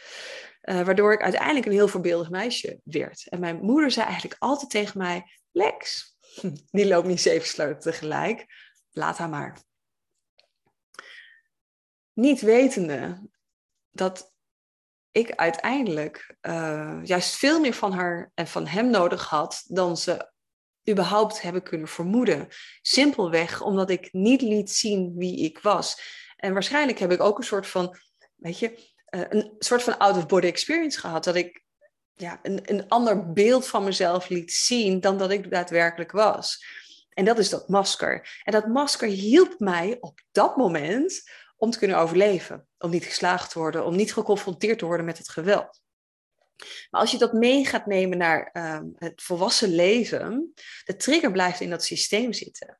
Uh, 0.62 0.82
waardoor 0.82 1.12
ik 1.12 1.22
uiteindelijk 1.22 1.66
een 1.66 1.72
heel 1.72 1.88
voorbeeldig 1.88 2.30
meisje 2.30 2.80
werd. 2.84 3.28
En 3.28 3.40
mijn 3.40 3.60
moeder 3.60 3.90
zei 3.90 4.06
eigenlijk 4.06 4.36
altijd 4.38 4.70
tegen 4.70 4.98
mij: 4.98 5.24
Lex, 5.50 6.12
die 6.70 6.86
loopt 6.88 7.06
niet 7.06 7.20
zeven 7.20 7.48
sleutels 7.48 7.84
tegelijk, 7.84 8.46
laat 8.94 9.18
haar 9.18 9.28
maar. 9.28 9.58
Niet 12.12 12.40
wetende 12.40 13.28
dat 13.90 14.32
ik 15.10 15.34
uiteindelijk 15.34 16.36
uh, 16.42 17.00
juist 17.02 17.36
veel 17.36 17.60
meer 17.60 17.74
van 17.74 17.92
haar 17.92 18.30
en 18.34 18.46
van 18.46 18.66
hem 18.66 18.90
nodig 18.90 19.28
had 19.28 19.64
dan 19.66 19.96
ze 19.96 20.32
überhaupt 20.90 21.42
hebben 21.42 21.62
kunnen 21.62 21.88
vermoeden. 21.88 22.48
Simpelweg 22.82 23.60
omdat 23.60 23.90
ik 23.90 24.12
niet 24.12 24.40
liet 24.40 24.70
zien 24.70 25.14
wie 25.16 25.38
ik 25.38 25.58
was. 25.58 26.00
En 26.36 26.52
waarschijnlijk 26.52 26.98
heb 26.98 27.12
ik 27.12 27.20
ook 27.20 27.38
een 27.38 27.44
soort 27.44 27.66
van, 27.66 27.96
weet 28.34 28.58
je, 28.58 28.92
uh, 29.10 29.24
een 29.28 29.54
soort 29.58 29.82
van 29.82 29.98
out-of-body 29.98 30.46
experience 30.46 31.00
gehad. 31.00 31.24
Dat 31.24 31.34
ik 31.34 31.64
ja, 32.14 32.38
een, 32.42 32.60
een 32.70 32.88
ander 32.88 33.32
beeld 33.32 33.66
van 33.66 33.84
mezelf 33.84 34.28
liet 34.28 34.52
zien 34.52 35.00
dan 35.00 35.18
dat 35.18 35.30
ik 35.30 35.50
daadwerkelijk 35.50 36.12
was. 36.12 36.64
En 37.14 37.24
dat 37.24 37.38
is 37.38 37.48
dat 37.48 37.68
masker. 37.68 38.40
En 38.42 38.52
dat 38.52 38.66
masker 38.66 39.08
hielp 39.08 39.58
mij 39.58 39.96
op 40.00 40.20
dat 40.32 40.56
moment 40.56 41.30
om 41.56 41.70
te 41.70 41.78
kunnen 41.78 41.98
overleven. 41.98 42.68
Om 42.78 42.90
niet 42.90 43.04
geslaagd 43.04 43.50
te 43.50 43.58
worden, 43.58 43.84
om 43.84 43.96
niet 43.96 44.12
geconfronteerd 44.12 44.78
te 44.78 44.86
worden 44.86 45.06
met 45.06 45.18
het 45.18 45.28
geweld. 45.28 45.82
Maar 46.90 47.00
als 47.00 47.10
je 47.10 47.18
dat 47.18 47.32
mee 47.32 47.66
gaat 47.66 47.86
nemen 47.86 48.18
naar 48.18 48.50
ehm, 48.52 48.84
het 48.96 49.22
volwassen 49.22 49.74
leven, 49.74 50.52
de 50.84 50.96
trigger 50.96 51.32
blijft 51.32 51.60
in 51.60 51.70
dat 51.70 51.84
systeem 51.84 52.32
zitten. 52.32 52.78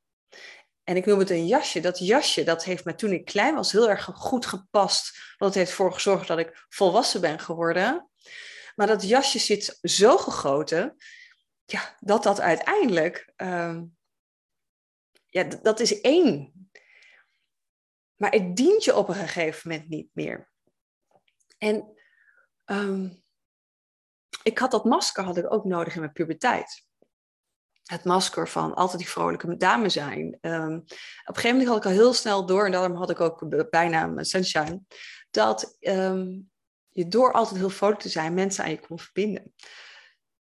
En 0.84 0.96
ik 0.96 1.06
noem 1.06 1.18
het 1.18 1.30
een 1.30 1.46
jasje. 1.46 1.80
Dat 1.80 1.98
jasje, 1.98 2.44
dat 2.44 2.64
heeft 2.64 2.84
me 2.84 2.94
toen 2.94 3.12
ik 3.12 3.24
klein 3.24 3.54
was 3.54 3.72
heel 3.72 3.88
erg 3.88 4.04
goed 4.04 4.46
gepast. 4.46 5.18
Want 5.36 5.54
het 5.54 5.54
heeft 5.54 5.70
ervoor 5.70 5.92
gezorgd 5.92 6.28
dat 6.28 6.38
ik 6.38 6.66
volwassen 6.68 7.20
ben 7.20 7.38
geworden. 7.38 8.08
Maar 8.74 8.86
dat 8.86 9.08
jasje 9.08 9.38
zit 9.38 9.78
zo 9.82 10.16
gegoten, 10.16 10.96
ja, 11.64 11.96
dat 12.00 12.22
dat 12.22 12.40
uiteindelijk, 12.40 13.32
ehm, 13.36 13.82
ja, 15.34 15.44
dat 15.62 15.80
is 15.80 16.00
één 16.00 16.52
maar 18.16 18.32
het 18.32 18.56
dient 18.56 18.84
je 18.84 18.96
op 18.96 19.08
een 19.08 19.14
gegeven 19.14 19.70
moment 19.70 19.88
niet 19.88 20.08
meer. 20.12 20.52
En 21.58 21.94
ehm, 22.64 23.08
ik 24.42 24.58
had 24.58 24.70
dat 24.70 24.84
masker 24.84 25.24
had 25.24 25.36
ik 25.36 25.52
ook 25.52 25.64
nodig 25.64 25.94
in 25.94 26.00
mijn 26.00 26.12
puberteit. 26.12 26.86
Het 27.84 28.04
masker 28.04 28.48
van 28.48 28.74
altijd 28.74 28.98
die 28.98 29.08
vrolijke 29.08 29.56
dame 29.56 29.88
zijn. 29.88 30.38
Um, 30.40 30.74
op 30.74 30.88
een 31.24 31.34
gegeven 31.34 31.50
moment 31.50 31.68
had 31.68 31.76
ik 31.76 31.84
al 31.84 31.90
heel 31.90 32.12
snel 32.12 32.46
door, 32.46 32.64
en 32.64 32.72
daarom 32.72 32.96
had 32.96 33.10
ik 33.10 33.20
ook 33.20 33.70
bijna 33.70 34.22
Sunshine, 34.22 34.82
dat 35.30 35.76
ehm, 35.80 36.40
je 36.88 37.08
door 37.08 37.32
altijd 37.32 37.60
heel 37.60 37.70
vrolijk 37.70 38.00
te 38.00 38.08
zijn 38.08 38.34
mensen 38.34 38.64
aan 38.64 38.70
je 38.70 38.86
kon 38.86 38.98
verbinden. 38.98 39.54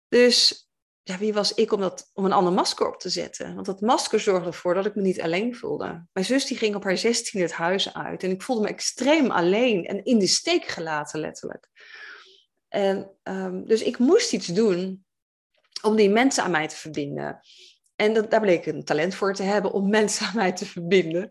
Dus 0.08 0.71
ja, 1.12 1.18
wie 1.18 1.34
was 1.34 1.54
ik 1.54 1.72
om, 1.72 1.80
dat, 1.80 2.10
om 2.14 2.26
een 2.26 2.32
ander 2.32 2.54
masker 2.54 2.88
op 2.88 3.00
te 3.00 3.10
zetten? 3.10 3.54
Want 3.54 3.66
dat 3.66 3.82
masker 3.82 4.20
zorgde 4.20 4.48
ervoor 4.48 4.74
dat 4.74 4.86
ik 4.86 4.96
me 4.96 5.02
niet 5.02 5.22
alleen 5.22 5.56
voelde. 5.56 6.06
Mijn 6.14 6.26
zus 6.26 6.46
die 6.46 6.58
ging 6.58 6.76
op 6.76 6.84
haar 6.84 6.98
16 6.98 7.42
het 7.42 7.52
huis 7.52 7.94
uit 7.94 8.24
en 8.24 8.32
ik 8.32 8.42
voelde 8.42 8.62
me 8.62 8.68
extreem 8.68 9.32
alleen 9.32 9.86
en 9.86 10.04
in 10.04 10.20
de 10.20 10.28
steek 10.28 10.66
gelaten, 10.66 11.20
letterlijk. 11.20 11.68
En, 12.68 13.12
um, 13.24 13.66
dus 13.66 13.82
ik 13.82 13.98
moest 13.98 14.34
iets 14.34 14.48
doen 14.48 15.06
om 15.82 15.96
die 15.96 16.10
mensen 16.10 16.44
aan 16.44 16.52
mij 16.52 16.68
te 16.68 16.76
verbinden. 16.76 17.40
En 17.96 18.14
dat, 18.14 18.32
daar 18.32 18.42
bleek 18.42 18.66
een 18.66 18.84
talent 18.84 19.16
voor 19.16 19.34
te 19.34 19.44
hebben 19.44 19.72
om 19.72 19.90
mensen 20.00 20.26
aan 20.26 20.36
mij 20.36 20.54
te 20.54 20.66
verbinden. 20.66 21.30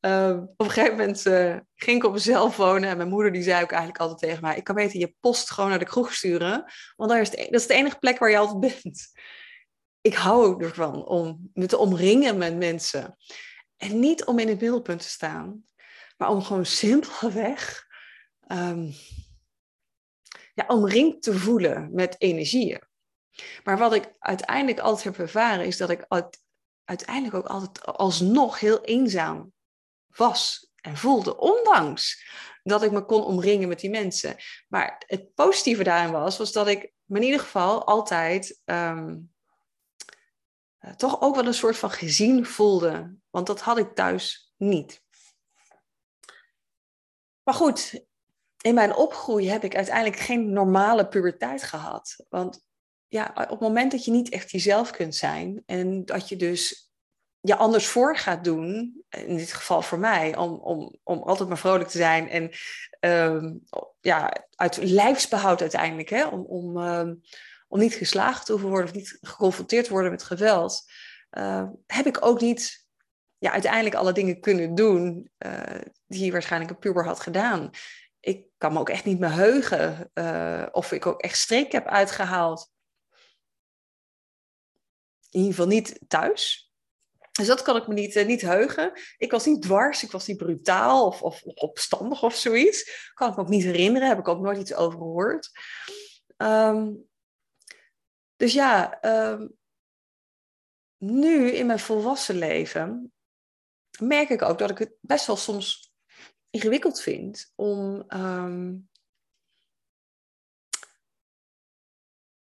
Uh, 0.00 0.36
op 0.56 0.60
een 0.60 0.70
gegeven 0.70 0.96
moment 0.96 1.26
uh, 1.26 1.56
ging 1.74 1.96
ik 1.96 2.04
op 2.04 2.12
mezelf 2.12 2.56
wonen 2.56 2.88
en 2.88 2.96
mijn 2.96 3.08
moeder 3.08 3.32
die 3.32 3.42
zei 3.42 3.62
ook 3.62 3.70
eigenlijk 3.70 4.00
altijd 4.00 4.18
tegen 4.18 4.42
mij: 4.42 4.56
Ik 4.56 4.64
kan 4.64 4.74
beter 4.74 4.98
je 4.98 5.14
post 5.20 5.50
gewoon 5.50 5.70
naar 5.70 5.78
de 5.78 5.84
kroeg 5.84 6.14
sturen, 6.14 6.64
want 6.96 7.10
daar 7.10 7.20
is 7.20 7.30
dat 7.30 7.50
is 7.50 7.66
de 7.66 7.74
enige 7.74 7.98
plek 7.98 8.18
waar 8.18 8.30
je 8.30 8.38
altijd 8.38 8.60
bent. 8.82 9.12
Ik 10.00 10.14
hou 10.14 10.64
ervan 10.64 11.06
om 11.06 11.50
me 11.52 11.66
te 11.66 11.78
omringen 11.78 12.38
met 12.38 12.56
mensen. 12.56 13.16
En 13.76 14.00
niet 14.00 14.24
om 14.24 14.38
in 14.38 14.48
het 14.48 14.60
middelpunt 14.60 15.02
te 15.02 15.08
staan, 15.08 15.64
maar 16.16 16.28
om 16.28 16.42
gewoon 16.42 16.66
simpelweg 16.66 17.86
um, 18.48 18.92
ja, 20.54 20.64
omringd 20.66 21.22
te 21.22 21.38
voelen 21.38 21.88
met 21.92 22.14
energieën. 22.18 22.82
Maar 23.64 23.78
wat 23.78 23.94
ik 23.94 24.12
uiteindelijk 24.18 24.78
altijd 24.78 25.04
heb 25.04 25.18
ervaren, 25.18 25.66
is 25.66 25.76
dat 25.76 25.90
ik 25.90 26.06
uiteindelijk 26.84 27.34
ook 27.34 27.46
altijd 27.46 27.86
alsnog 27.86 28.60
heel 28.60 28.84
eenzaam 28.84 29.52
was 30.16 30.70
en 30.80 30.96
voelde, 30.96 31.36
ondanks 31.36 32.24
dat 32.62 32.82
ik 32.82 32.90
me 32.90 33.04
kon 33.04 33.24
omringen 33.24 33.68
met 33.68 33.80
die 33.80 33.90
mensen. 33.90 34.36
Maar 34.68 35.02
het 35.06 35.34
positieve 35.34 35.82
daarin 35.82 36.12
was, 36.12 36.38
was 36.38 36.52
dat 36.52 36.68
ik 36.68 36.92
me 37.04 37.16
in 37.16 37.24
ieder 37.24 37.40
geval 37.40 37.86
altijd 37.86 38.60
ehm, 38.64 39.16
eh, 40.78 40.94
toch 40.94 41.20
ook 41.20 41.34
wel 41.34 41.46
een 41.46 41.54
soort 41.54 41.76
van 41.76 41.90
gezien 41.90 42.46
voelde. 42.46 43.16
Want 43.30 43.46
dat 43.46 43.60
had 43.60 43.78
ik 43.78 43.94
thuis 43.94 44.52
niet. 44.56 45.02
Maar 47.42 47.54
goed, 47.54 48.04
in 48.60 48.74
mijn 48.74 48.94
opgroei 48.94 49.48
heb 49.48 49.64
ik 49.64 49.76
uiteindelijk 49.76 50.16
geen 50.16 50.52
normale 50.52 51.08
puberteit 51.08 51.62
gehad. 51.62 52.24
Want 52.28 52.64
ja, 53.08 53.32
op 53.34 53.50
het 53.50 53.60
moment 53.60 53.90
dat 53.90 54.04
je 54.04 54.10
niet 54.10 54.28
echt 54.28 54.50
jezelf 54.50 54.90
kunt 54.90 55.14
zijn 55.14 55.62
en 55.66 56.04
dat 56.04 56.28
je 56.28 56.36
dus 56.36 56.89
je 57.40 57.56
anders 57.56 57.86
voor 57.86 58.16
gaat 58.16 58.44
doen, 58.44 59.02
in 59.08 59.36
dit 59.36 59.52
geval 59.52 59.82
voor 59.82 59.98
mij, 59.98 60.36
om, 60.36 60.54
om, 60.54 60.98
om 61.02 61.22
altijd 61.22 61.48
maar 61.48 61.58
vrolijk 61.58 61.88
te 61.88 61.98
zijn 61.98 62.28
en 62.28 62.50
um, 63.34 63.62
ja, 64.00 64.46
uit 64.54 64.76
lijfsbehoud 64.76 65.60
uiteindelijk, 65.60 66.08
hè, 66.08 66.26
om, 66.26 66.44
om, 66.44 66.76
um, 66.76 67.20
om 67.68 67.78
niet 67.78 67.94
geslagen 67.94 68.44
te 68.44 68.52
hoeven 68.52 68.70
worden 68.70 68.88
of 68.88 68.94
niet 68.94 69.18
geconfronteerd 69.20 69.84
te 69.84 69.92
worden 69.92 70.10
met 70.10 70.22
geweld, 70.22 70.90
uh, 71.38 71.68
heb 71.86 72.06
ik 72.06 72.24
ook 72.24 72.40
niet 72.40 72.88
ja, 73.38 73.52
uiteindelijk 73.52 73.94
alle 73.94 74.12
dingen 74.12 74.40
kunnen 74.40 74.74
doen 74.74 75.30
uh, 75.38 75.80
die 76.06 76.32
waarschijnlijk 76.32 76.70
een 76.70 76.78
puber 76.78 77.04
had 77.04 77.20
gedaan. 77.20 77.70
Ik 78.20 78.46
kan 78.58 78.72
me 78.72 78.78
ook 78.78 78.88
echt 78.88 79.04
niet 79.04 79.18
meer 79.18 79.32
heugen 79.32 80.10
uh, 80.14 80.66
of 80.70 80.92
ik 80.92 81.06
ook 81.06 81.20
echt 81.20 81.36
streek 81.36 81.72
heb 81.72 81.86
uitgehaald. 81.86 82.70
In 85.30 85.40
ieder 85.40 85.50
geval 85.50 85.66
niet 85.66 86.00
thuis. 86.08 86.69
Dus 87.30 87.46
dat 87.46 87.62
kan 87.62 87.76
ik 87.76 87.86
me 87.86 87.94
niet, 87.94 88.16
uh, 88.16 88.26
niet 88.26 88.40
heugen. 88.40 88.92
Ik 89.16 89.30
was 89.30 89.46
niet 89.46 89.62
dwars, 89.62 90.02
ik 90.02 90.10
was 90.10 90.26
niet 90.26 90.36
brutaal 90.36 91.06
of, 91.06 91.22
of 91.22 91.42
opstandig 91.42 92.22
of 92.22 92.34
zoiets. 92.34 93.10
Kan 93.14 93.30
ik 93.30 93.36
me 93.36 93.42
ook 93.42 93.48
niet 93.48 93.64
herinneren, 93.64 94.08
heb 94.08 94.18
ik 94.18 94.28
ook 94.28 94.40
nooit 94.40 94.58
iets 94.58 94.74
over 94.74 94.98
gehoord. 94.98 95.50
Um, 96.36 97.08
dus 98.36 98.52
ja, 98.52 99.04
um, 99.04 99.58
nu 100.96 101.50
in 101.50 101.66
mijn 101.66 101.78
volwassen 101.78 102.38
leven 102.38 103.12
merk 104.00 104.28
ik 104.28 104.42
ook 104.42 104.58
dat 104.58 104.70
ik 104.70 104.78
het 104.78 104.96
best 105.00 105.26
wel 105.26 105.36
soms 105.36 105.92
ingewikkeld 106.50 107.00
vind 107.00 107.52
om. 107.54 108.04
Ehm, 108.08 108.76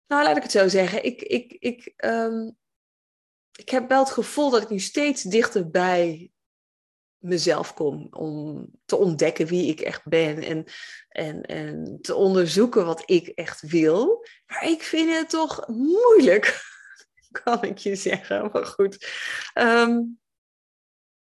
nou, 0.07 0.23
laat 0.23 0.37
ik 0.37 0.43
het 0.43 0.51
zo 0.51 0.67
zeggen. 0.67 1.03
Ik, 1.03 1.21
ik, 1.21 1.51
ik, 1.51 1.93
ik 3.59 3.69
heb 3.69 3.89
wel 3.89 3.99
het 3.99 4.11
gevoel 4.11 4.49
dat 4.49 4.61
ik 4.61 4.69
nu 4.69 4.79
steeds 4.79 5.23
dichter 5.23 5.69
bij 5.69 6.31
mezelf 7.17 7.73
kom. 7.73 8.07
Om 8.11 8.69
te 8.85 8.95
ontdekken 8.95 9.45
wie 9.45 9.67
ik 9.67 9.79
echt 9.79 10.07
ben 10.07 10.43
en, 10.43 10.65
en, 11.09 11.41
en 11.41 11.99
te 12.01 12.15
onderzoeken 12.15 12.85
wat 12.85 13.03
ik 13.05 13.27
echt 13.27 13.61
wil. 13.61 14.25
Maar 14.45 14.69
ik 14.69 14.83
vind 14.83 15.13
het 15.13 15.29
toch 15.29 15.67
moeilijk, 15.67 16.61
kan 17.43 17.63
ik 17.63 17.77
je 17.77 17.95
zeggen. 17.95 18.49
Maar 18.53 18.65
goed. 18.65 19.07
Um, 19.53 20.19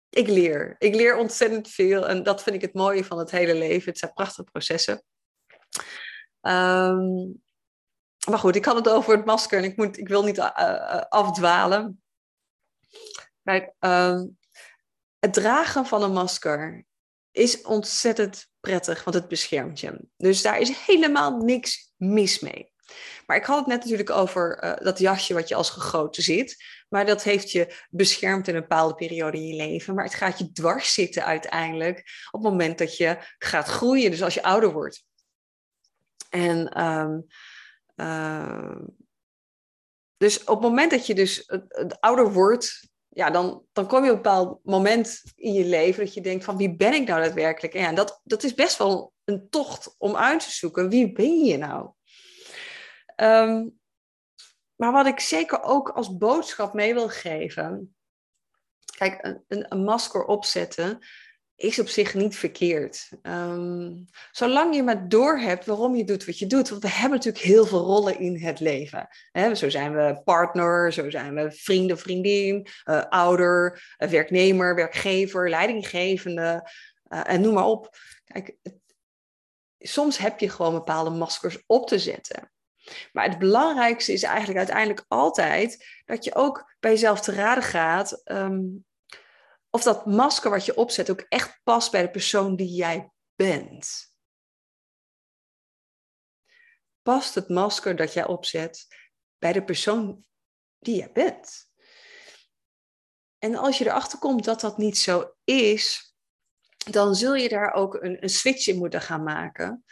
ik 0.08 0.28
leer. 0.28 0.74
Ik 0.78 0.94
leer 0.94 1.16
ontzettend 1.16 1.68
veel 1.68 2.08
en 2.08 2.22
dat 2.22 2.42
vind 2.42 2.56
ik 2.56 2.62
het 2.62 2.74
mooie 2.74 3.04
van 3.04 3.18
het 3.18 3.30
hele 3.30 3.54
leven. 3.54 3.88
Het 3.90 3.98
zijn 3.98 4.12
prachtige 4.12 4.50
processen. 4.50 5.02
Um, 6.40 7.42
maar 8.28 8.38
goed, 8.38 8.56
ik 8.56 8.64
had 8.64 8.76
het 8.76 8.88
over 8.88 9.16
het 9.16 9.24
masker 9.24 9.58
en 9.58 9.64
ik, 9.64 9.76
moet, 9.76 9.98
ik 9.98 10.08
wil 10.08 10.24
niet 10.24 10.38
uh, 10.38 11.00
afdwalen. 11.08 12.00
Kijk, 13.46 13.72
um, 13.80 14.38
het 15.18 15.32
dragen 15.32 15.86
van 15.86 16.02
een 16.02 16.12
masker 16.12 16.84
is 17.30 17.62
ontzettend 17.62 18.48
prettig, 18.60 19.04
want 19.04 19.16
het 19.16 19.28
beschermt 19.28 19.80
je. 19.80 20.08
Dus 20.16 20.42
daar 20.42 20.60
is 20.60 20.78
helemaal 20.86 21.36
niks 21.36 21.92
mis 21.96 22.40
mee. 22.40 22.72
Maar 23.26 23.36
ik 23.36 23.44
had 23.44 23.58
het 23.58 23.66
net 23.66 23.80
natuurlijk 23.80 24.10
over 24.10 24.64
uh, 24.64 24.76
dat 24.76 24.98
jasje 24.98 25.34
wat 25.34 25.48
je 25.48 25.54
als 25.54 25.70
gegoten 25.70 26.22
zit. 26.22 26.64
Maar 26.88 27.06
dat 27.06 27.22
heeft 27.22 27.50
je 27.50 27.74
beschermd 27.90 28.48
in 28.48 28.54
een 28.54 28.60
bepaalde 28.60 28.94
periode 28.94 29.36
in 29.36 29.46
je 29.46 29.56
leven. 29.56 29.94
Maar 29.94 30.04
het 30.04 30.14
gaat 30.14 30.38
je 30.38 30.52
dwars 30.52 30.92
zitten 30.92 31.24
uiteindelijk 31.24 31.98
op 32.30 32.42
het 32.42 32.50
moment 32.50 32.78
dat 32.78 32.96
je 32.96 33.18
gaat 33.38 33.68
groeien. 33.68 34.10
Dus 34.10 34.22
als 34.22 34.34
je 34.34 34.42
ouder 34.42 34.72
wordt. 34.72 35.04
En 36.30 36.84
um, 36.84 37.26
uh, 37.96 38.80
dus 40.16 40.40
op 40.40 40.46
het 40.46 40.60
moment 40.60 40.90
dat 40.90 41.06
je 41.06 41.14
dus 41.14 41.42
het 41.68 42.00
ouder 42.00 42.32
wordt, 42.32 42.88
ja, 43.16 43.30
dan, 43.30 43.64
dan 43.72 43.86
kom 43.86 44.04
je 44.04 44.10
op 44.10 44.16
een 44.16 44.22
bepaald 44.22 44.60
moment 44.64 45.22
in 45.34 45.52
je 45.52 45.64
leven 45.64 46.04
dat 46.04 46.14
je 46.14 46.20
denkt 46.20 46.44
van 46.44 46.56
wie 46.56 46.76
ben 46.76 46.94
ik 46.94 47.06
nou 47.08 47.22
daadwerkelijk? 47.22 47.74
En 47.74 47.80
ja, 47.80 47.92
dat, 47.92 48.20
dat 48.24 48.42
is 48.42 48.54
best 48.54 48.78
wel 48.78 49.12
een 49.24 49.48
tocht 49.50 49.94
om 49.98 50.16
uit 50.16 50.40
te 50.40 50.50
zoeken. 50.50 50.88
Wie 50.88 51.12
ben 51.12 51.44
je 51.44 51.56
nou? 51.56 51.90
Um, 53.16 53.78
maar 54.74 54.92
wat 54.92 55.06
ik 55.06 55.20
zeker 55.20 55.62
ook 55.62 55.88
als 55.88 56.16
boodschap 56.16 56.74
mee 56.74 56.94
wil 56.94 57.08
geven. 57.08 57.96
Kijk, 58.96 59.42
een, 59.48 59.66
een 59.68 59.84
masker 59.84 60.24
opzetten 60.24 60.98
is 61.56 61.78
op 61.78 61.88
zich 61.88 62.14
niet 62.14 62.36
verkeerd. 62.36 63.10
Um, 63.22 64.04
zolang 64.30 64.74
je 64.74 64.82
maar 64.82 65.08
doorhebt 65.08 65.66
waarom 65.66 65.94
je 65.94 66.04
doet 66.04 66.24
wat 66.24 66.38
je 66.38 66.46
doet. 66.46 66.68
Want 66.68 66.82
we 66.82 66.90
hebben 66.90 67.18
natuurlijk 67.18 67.44
heel 67.44 67.66
veel 67.66 67.84
rollen 67.84 68.18
in 68.18 68.36
het 68.36 68.60
leven. 68.60 69.08
zo 69.52 69.70
zijn 69.70 69.94
we 69.94 70.20
partner, 70.24 70.92
zo 70.92 71.10
zijn 71.10 71.34
we 71.34 71.52
vrienden, 71.52 71.98
vriendin, 71.98 72.66
uh, 72.84 73.02
ouder, 73.08 73.82
uh, 73.98 74.08
werknemer, 74.08 74.74
werkgever, 74.74 75.50
leidinggevende 75.50 76.70
uh, 77.08 77.20
en 77.24 77.40
noem 77.40 77.54
maar 77.54 77.66
op. 77.66 77.96
Kijk, 78.24 78.56
het, 78.62 78.78
soms 79.78 80.18
heb 80.18 80.40
je 80.40 80.48
gewoon 80.48 80.72
bepaalde 80.72 81.10
maskers 81.10 81.62
op 81.66 81.88
te 81.88 81.98
zetten. 81.98 82.50
Maar 83.12 83.28
het 83.28 83.38
belangrijkste 83.38 84.12
is 84.12 84.22
eigenlijk 84.22 84.58
uiteindelijk 84.58 85.04
altijd 85.08 85.86
dat 86.04 86.24
je 86.24 86.34
ook 86.34 86.74
bij 86.80 86.90
jezelf 86.90 87.20
te 87.20 87.32
raden 87.32 87.62
gaat 87.62 88.22
um, 88.24 88.84
of 89.76 89.82
dat 89.82 90.06
masker 90.06 90.50
wat 90.50 90.64
je 90.64 90.76
opzet 90.76 91.10
ook 91.10 91.20
echt 91.20 91.60
past 91.64 91.90
bij 91.90 92.02
de 92.02 92.10
persoon 92.10 92.56
die 92.56 92.74
jij 92.74 93.10
bent. 93.34 94.14
Past 97.02 97.34
het 97.34 97.48
masker 97.48 97.96
dat 97.96 98.12
jij 98.12 98.26
opzet 98.26 98.86
bij 99.38 99.52
de 99.52 99.64
persoon 99.64 100.24
die 100.78 100.96
jij 100.96 101.12
bent? 101.12 101.70
En 103.38 103.56
als 103.56 103.78
je 103.78 103.84
erachter 103.84 104.18
komt 104.18 104.44
dat 104.44 104.60
dat 104.60 104.78
niet 104.78 104.98
zo 104.98 105.34
is, 105.44 106.14
dan 106.76 107.14
zul 107.14 107.34
je 107.34 107.48
daar 107.48 107.72
ook 107.72 107.94
een, 107.94 108.22
een 108.22 108.28
switch 108.28 108.66
in 108.66 108.78
moeten 108.78 109.00
gaan 109.00 109.22
maken. 109.22 109.84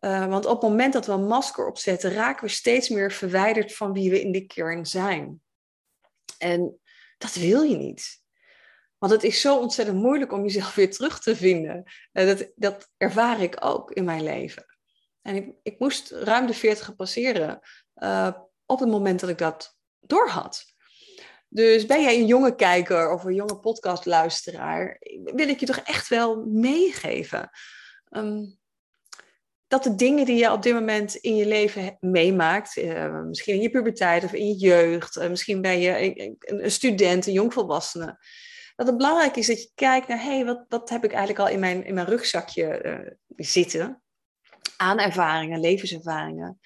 Uh, 0.00 0.26
want 0.26 0.46
op 0.46 0.60
het 0.60 0.70
moment 0.70 0.92
dat 0.92 1.06
we 1.06 1.12
een 1.12 1.26
masker 1.26 1.66
opzetten, 1.66 2.12
raken 2.12 2.44
we 2.44 2.50
steeds 2.50 2.88
meer 2.88 3.12
verwijderd 3.12 3.74
van 3.74 3.92
wie 3.92 4.10
we 4.10 4.20
in 4.20 4.32
de 4.32 4.46
kern 4.46 4.86
zijn. 4.86 5.42
En 6.38 6.80
dat 7.18 7.34
wil 7.34 7.62
je 7.62 7.76
niet. 7.76 8.21
Want 9.02 9.14
het 9.14 9.24
is 9.24 9.40
zo 9.40 9.58
ontzettend 9.58 9.98
moeilijk 9.98 10.32
om 10.32 10.42
jezelf 10.42 10.74
weer 10.74 10.90
terug 10.90 11.20
te 11.20 11.36
vinden. 11.36 11.84
Uh, 12.12 12.26
dat, 12.26 12.52
dat 12.54 12.90
ervaar 12.96 13.42
ik 13.42 13.56
ook 13.60 13.90
in 13.90 14.04
mijn 14.04 14.22
leven. 14.22 14.66
En 15.22 15.34
ik, 15.36 15.54
ik 15.62 15.78
moest 15.78 16.10
ruim 16.10 16.46
de 16.46 16.54
40 16.54 16.96
passeren 16.96 17.60
uh, 17.96 18.28
op 18.66 18.80
het 18.80 18.88
moment 18.88 19.20
dat 19.20 19.30
ik 19.30 19.38
dat 19.38 19.76
doorhad. 20.00 20.64
Dus 21.48 21.86
ben 21.86 22.02
jij 22.02 22.18
een 22.18 22.26
jonge 22.26 22.54
kijker 22.54 23.12
of 23.12 23.24
een 23.24 23.34
jonge 23.34 23.58
podcastluisteraar, 23.58 24.96
wil 25.24 25.48
ik 25.48 25.60
je 25.60 25.66
toch 25.66 25.80
echt 25.84 26.08
wel 26.08 26.44
meegeven. 26.46 27.50
Um, 28.10 28.58
dat 29.66 29.82
de 29.82 29.94
dingen 29.94 30.26
die 30.26 30.36
je 30.36 30.52
op 30.52 30.62
dit 30.62 30.74
moment 30.74 31.14
in 31.14 31.36
je 31.36 31.46
leven 31.46 31.96
meemaakt, 32.00 32.76
uh, 32.76 33.22
misschien 33.22 33.54
in 33.54 33.60
je 33.62 33.70
puberteit 33.70 34.24
of 34.24 34.32
in 34.32 34.46
je 34.46 34.56
jeugd, 34.56 35.28
misschien 35.28 35.60
ben 35.60 35.78
je 35.80 36.16
een, 36.20 36.36
een, 36.38 36.70
student, 36.70 37.26
een 37.26 37.32
jongvolwassene, 37.32 38.18
dat 38.76 38.86
het 38.86 38.96
belangrijk 38.96 39.36
is 39.36 39.46
dat 39.46 39.62
je 39.62 39.70
kijkt 39.74 40.08
naar, 40.08 40.22
hé, 40.22 40.34
hey, 40.34 40.44
wat, 40.44 40.64
wat 40.68 40.88
heb 40.88 41.04
ik 41.04 41.10
eigenlijk 41.10 41.38
al 41.38 41.48
in 41.54 41.60
mijn, 41.60 41.84
in 41.84 41.94
mijn 41.94 42.06
rugzakje 42.06 42.82
uh, 42.84 43.10
zitten 43.36 44.02
aan 44.76 44.98
ervaringen, 44.98 45.60
levenservaringen. 45.60 46.60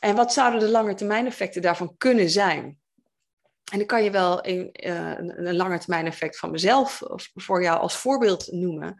En 0.00 0.14
wat 0.14 0.32
zouden 0.32 0.60
de 0.60 0.68
lange 0.68 0.94
termijn 0.94 1.26
effecten 1.26 1.62
daarvan 1.62 1.96
kunnen 1.96 2.30
zijn? 2.30 2.80
En 3.72 3.78
dan 3.78 3.86
kan 3.86 4.04
je 4.04 4.10
wel 4.10 4.46
een, 4.46 4.68
een, 4.72 5.46
een 5.46 5.56
lange 5.56 5.80
effect 5.86 6.38
van 6.38 6.50
mezelf 6.50 7.02
voor 7.34 7.62
jou 7.62 7.78
als 7.78 7.96
voorbeeld 7.96 8.52
noemen 8.52 8.96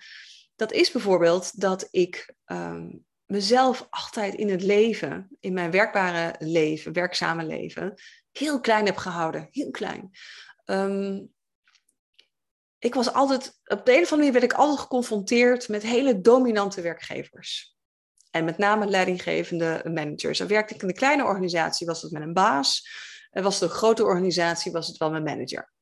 dat 0.62 0.72
is 0.72 0.90
bijvoorbeeld 0.90 1.60
dat 1.60 1.88
ik 1.90 2.34
um, 2.46 3.04
mezelf 3.26 3.86
altijd 3.90 4.34
in 4.34 4.48
het 4.48 4.62
leven, 4.62 5.28
in 5.40 5.52
mijn 5.52 5.70
werkbare 5.70 6.34
leven, 6.38 6.92
werkzame 6.92 7.44
leven, 7.44 7.94
heel 8.32 8.60
klein 8.60 8.86
heb 8.86 8.96
gehouden. 8.96 9.48
Heel 9.50 9.70
klein. 9.70 10.10
Um, 10.64 11.32
ik 12.84 12.94
was 12.94 13.12
altijd, 13.12 13.60
op 13.64 13.86
de 13.86 13.92
een 13.92 14.02
of 14.02 14.12
andere 14.12 14.16
manier 14.16 14.32
werd 14.32 14.44
ik 14.44 14.52
altijd 14.52 14.78
geconfronteerd 14.78 15.68
met 15.68 15.82
hele 15.82 16.20
dominante 16.20 16.80
werkgevers. 16.80 17.76
En 18.30 18.44
met 18.44 18.58
name 18.58 18.86
leidinggevende 18.86 19.80
managers. 19.84 20.40
En 20.40 20.46
werkte 20.46 20.74
ik 20.74 20.82
in 20.82 20.88
een 20.88 20.94
kleine 20.94 21.24
organisatie, 21.24 21.86
was 21.86 22.02
het 22.02 22.12
met 22.12 22.22
een 22.22 22.32
baas. 22.32 22.88
En 23.30 23.42
was 23.42 23.60
een 23.60 23.68
grote 23.68 24.04
organisatie, 24.04 24.72
was 24.72 24.86
het 24.86 24.96
wel 24.96 25.10
mijn 25.10 25.22
manager. 25.22 25.72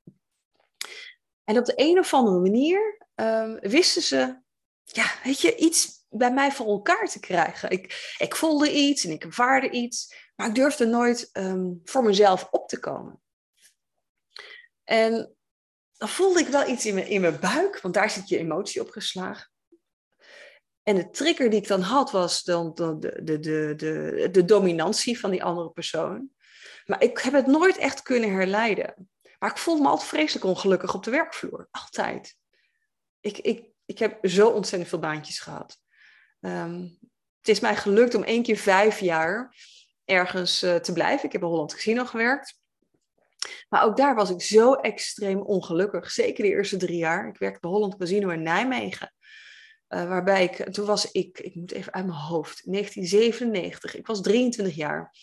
En 1.45 1.59
op 1.59 1.65
de 1.65 1.73
een 1.77 1.99
of 1.99 2.15
andere 2.15 2.39
manier 2.39 3.07
um, 3.15 3.59
wisten 3.61 4.03
ze 4.03 4.41
ja, 4.85 5.13
weet 5.25 5.41
je, 5.41 5.57
iets 5.57 6.05
bij 6.09 6.33
mij 6.33 6.53
voor 6.53 6.67
elkaar 6.67 7.09
te 7.09 7.21
krijgen. 7.21 7.71
Ik, 7.71 8.15
ik 8.19 8.37
voelde 8.37 8.73
iets 8.73 9.05
en 9.05 9.11
ik 9.11 9.25
ervaarde 9.25 9.71
iets, 9.71 10.15
maar 10.37 10.49
ik 10.49 10.55
durfde 10.55 10.87
nooit 10.87 11.31
um, 11.33 11.81
voor 11.85 12.03
mezelf 12.03 12.49
op 12.51 12.69
te 12.69 12.79
komen. 12.79 13.21
En 14.85 15.35
dan 16.01 16.09
voelde 16.09 16.41
ik 16.41 16.49
wel 16.49 16.69
iets 16.69 16.87
in 16.87 16.95
mijn, 16.95 17.07
in 17.07 17.21
mijn 17.21 17.41
buik, 17.41 17.81
want 17.81 17.95
daar 17.95 18.11
zit 18.11 18.29
je 18.29 18.39
emotie 18.39 18.81
opgeslagen. 18.81 19.51
En 20.83 20.97
de 20.97 21.11
trigger 21.11 21.51
die 21.51 21.61
ik 21.61 21.69
dan 21.69 21.81
had, 21.81 22.11
was 22.11 22.43
dan 22.43 22.75
de, 22.75 22.99
de, 22.99 23.39
de, 23.41 23.75
de, 23.77 24.29
de 24.31 24.45
dominantie 24.45 25.19
van 25.19 25.31
die 25.31 25.45
andere 25.45 25.71
persoon. 25.71 26.31
Maar 26.87 27.03
ik 27.03 27.19
heb 27.19 27.33
het 27.33 27.47
nooit 27.47 27.77
echt 27.77 28.03
kunnen 28.03 28.33
herleiden. 28.33 29.09
Maar 29.39 29.51
ik 29.51 29.57
voelde 29.59 29.83
me 29.83 29.89
altijd 29.89 30.09
vreselijk 30.09 30.45
ongelukkig 30.45 30.95
op 30.95 31.05
de 31.05 31.11
werkvloer. 31.11 31.69
Altijd. 31.71 32.37
Ik, 33.21 33.39
ik, 33.39 33.65
ik 33.85 33.99
heb 33.99 34.19
zo 34.27 34.49
ontzettend 34.49 34.91
veel 34.91 34.99
baantjes 34.99 35.39
gehad. 35.39 35.79
Um, 36.41 36.99
het 37.39 37.49
is 37.49 37.61
mij 37.61 37.77
gelukt 37.77 38.15
om 38.15 38.23
één 38.23 38.43
keer 38.43 38.57
vijf 38.57 39.01
jaar 39.01 39.57
ergens 40.05 40.63
uh, 40.63 40.77
te 40.77 40.93
blijven. 40.93 41.25
Ik 41.25 41.33
heb 41.33 41.43
in 41.43 41.49
Holland 41.49 41.75
Casino 41.75 42.05
gewerkt. 42.05 42.60
Maar 43.69 43.85
ook 43.85 43.97
daar 43.97 44.15
was 44.15 44.31
ik 44.31 44.43
zo 44.43 44.75
extreem 44.75 45.41
ongelukkig. 45.41 46.11
Zeker 46.11 46.45
de 46.45 46.51
eerste 46.51 46.77
drie 46.77 46.99
jaar. 46.99 47.29
Ik 47.29 47.39
werkte 47.39 47.61
bij 47.61 47.71
Holland 47.71 47.97
Casino 47.97 48.29
in 48.29 48.43
Nijmegen. 48.43 49.15
Uh, 49.89 50.09
waarbij 50.09 50.45
ik, 50.45 50.73
toen 50.73 50.87
was 50.87 51.11
ik, 51.11 51.39
ik 51.39 51.55
moet 51.55 51.73
even 51.73 51.93
uit 51.93 52.07
mijn 52.07 52.19
hoofd, 52.19 52.65
1997. 52.65 53.97
Ik 53.97 54.07
was 54.07 54.21
23 54.21 54.75
jaar. 54.75 55.15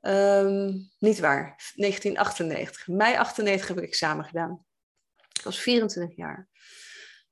Um, 0.00 0.90
niet 0.98 1.18
waar, 1.18 1.72
1998. 1.74 2.86
Mei 2.86 3.16
98 3.16 3.68
heb 3.68 3.78
ik 3.78 3.84
examen 3.84 4.24
gedaan. 4.24 4.64
Ik 5.32 5.42
was 5.42 5.60
24 5.60 6.16
jaar. 6.16 6.48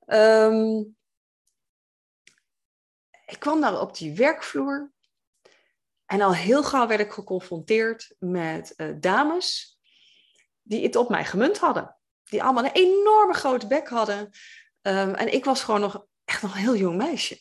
Um, 0.06 0.96
ik 3.26 3.38
kwam 3.38 3.60
daar 3.60 3.80
op 3.80 3.96
die 3.96 4.14
werkvloer 4.14 4.92
en 6.06 6.20
al 6.20 6.34
heel 6.34 6.62
gauw 6.62 6.86
werd 6.86 7.00
ik 7.00 7.12
geconfronteerd 7.12 8.14
met 8.18 8.74
uh, 8.76 8.96
dames 9.00 9.71
die 10.62 10.82
het 10.82 10.96
op 10.96 11.08
mij 11.08 11.24
gemunt 11.24 11.58
hadden. 11.58 11.96
Die 12.24 12.42
allemaal 12.42 12.64
een 12.64 12.72
enorme 12.72 13.34
grote 13.34 13.66
bek 13.66 13.88
hadden. 13.88 14.30
Ehm, 14.82 15.14
en 15.14 15.32
ik 15.32 15.44
was 15.44 15.62
gewoon 15.62 15.80
nog 15.80 16.06
echt 16.24 16.42
nog 16.42 16.54
een 16.54 16.60
heel 16.60 16.76
jong 16.76 16.96
meisje. 16.96 17.40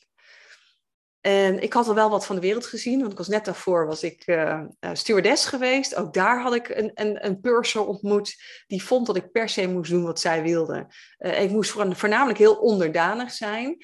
En 1.22 1.62
ik 1.62 1.74
had 1.74 1.88
al 1.88 1.96
wel 1.96 2.10
wat 2.10 2.26
van 2.26 2.36
de 2.36 2.42
wereld 2.42 2.66
gezien, 2.66 3.00
want 3.00 3.12
ik 3.12 3.18
was 3.18 3.28
net 3.28 3.46
daarvoor 3.46 3.86
was 3.86 4.04
ik 4.04 4.28
uh, 4.28 4.64
stewardess 4.94 5.46
geweest. 5.46 5.96
Ook 5.96 6.14
daar 6.14 6.42
had 6.42 6.54
ik 6.56 6.70
een, 6.70 6.92
een, 6.94 7.26
een 7.26 7.40
purser 7.40 7.86
ontmoet 7.86 8.36
die 8.68 8.84
vond 8.84 9.06
dat 9.06 9.16
ik 9.16 9.32
per 9.32 9.50
se 9.50 9.68
moest 9.68 9.92
doen 9.92 10.04
wat 10.04 10.20
zij 10.20 10.44
wilde. 10.44 10.88
Uh, 11.20 11.42
ik 11.42 11.50
moest 11.50 11.72
voornamelijk 11.72 12.38
heel 12.38 12.56
onderdanig 12.56 13.32
zijn. 13.32 13.78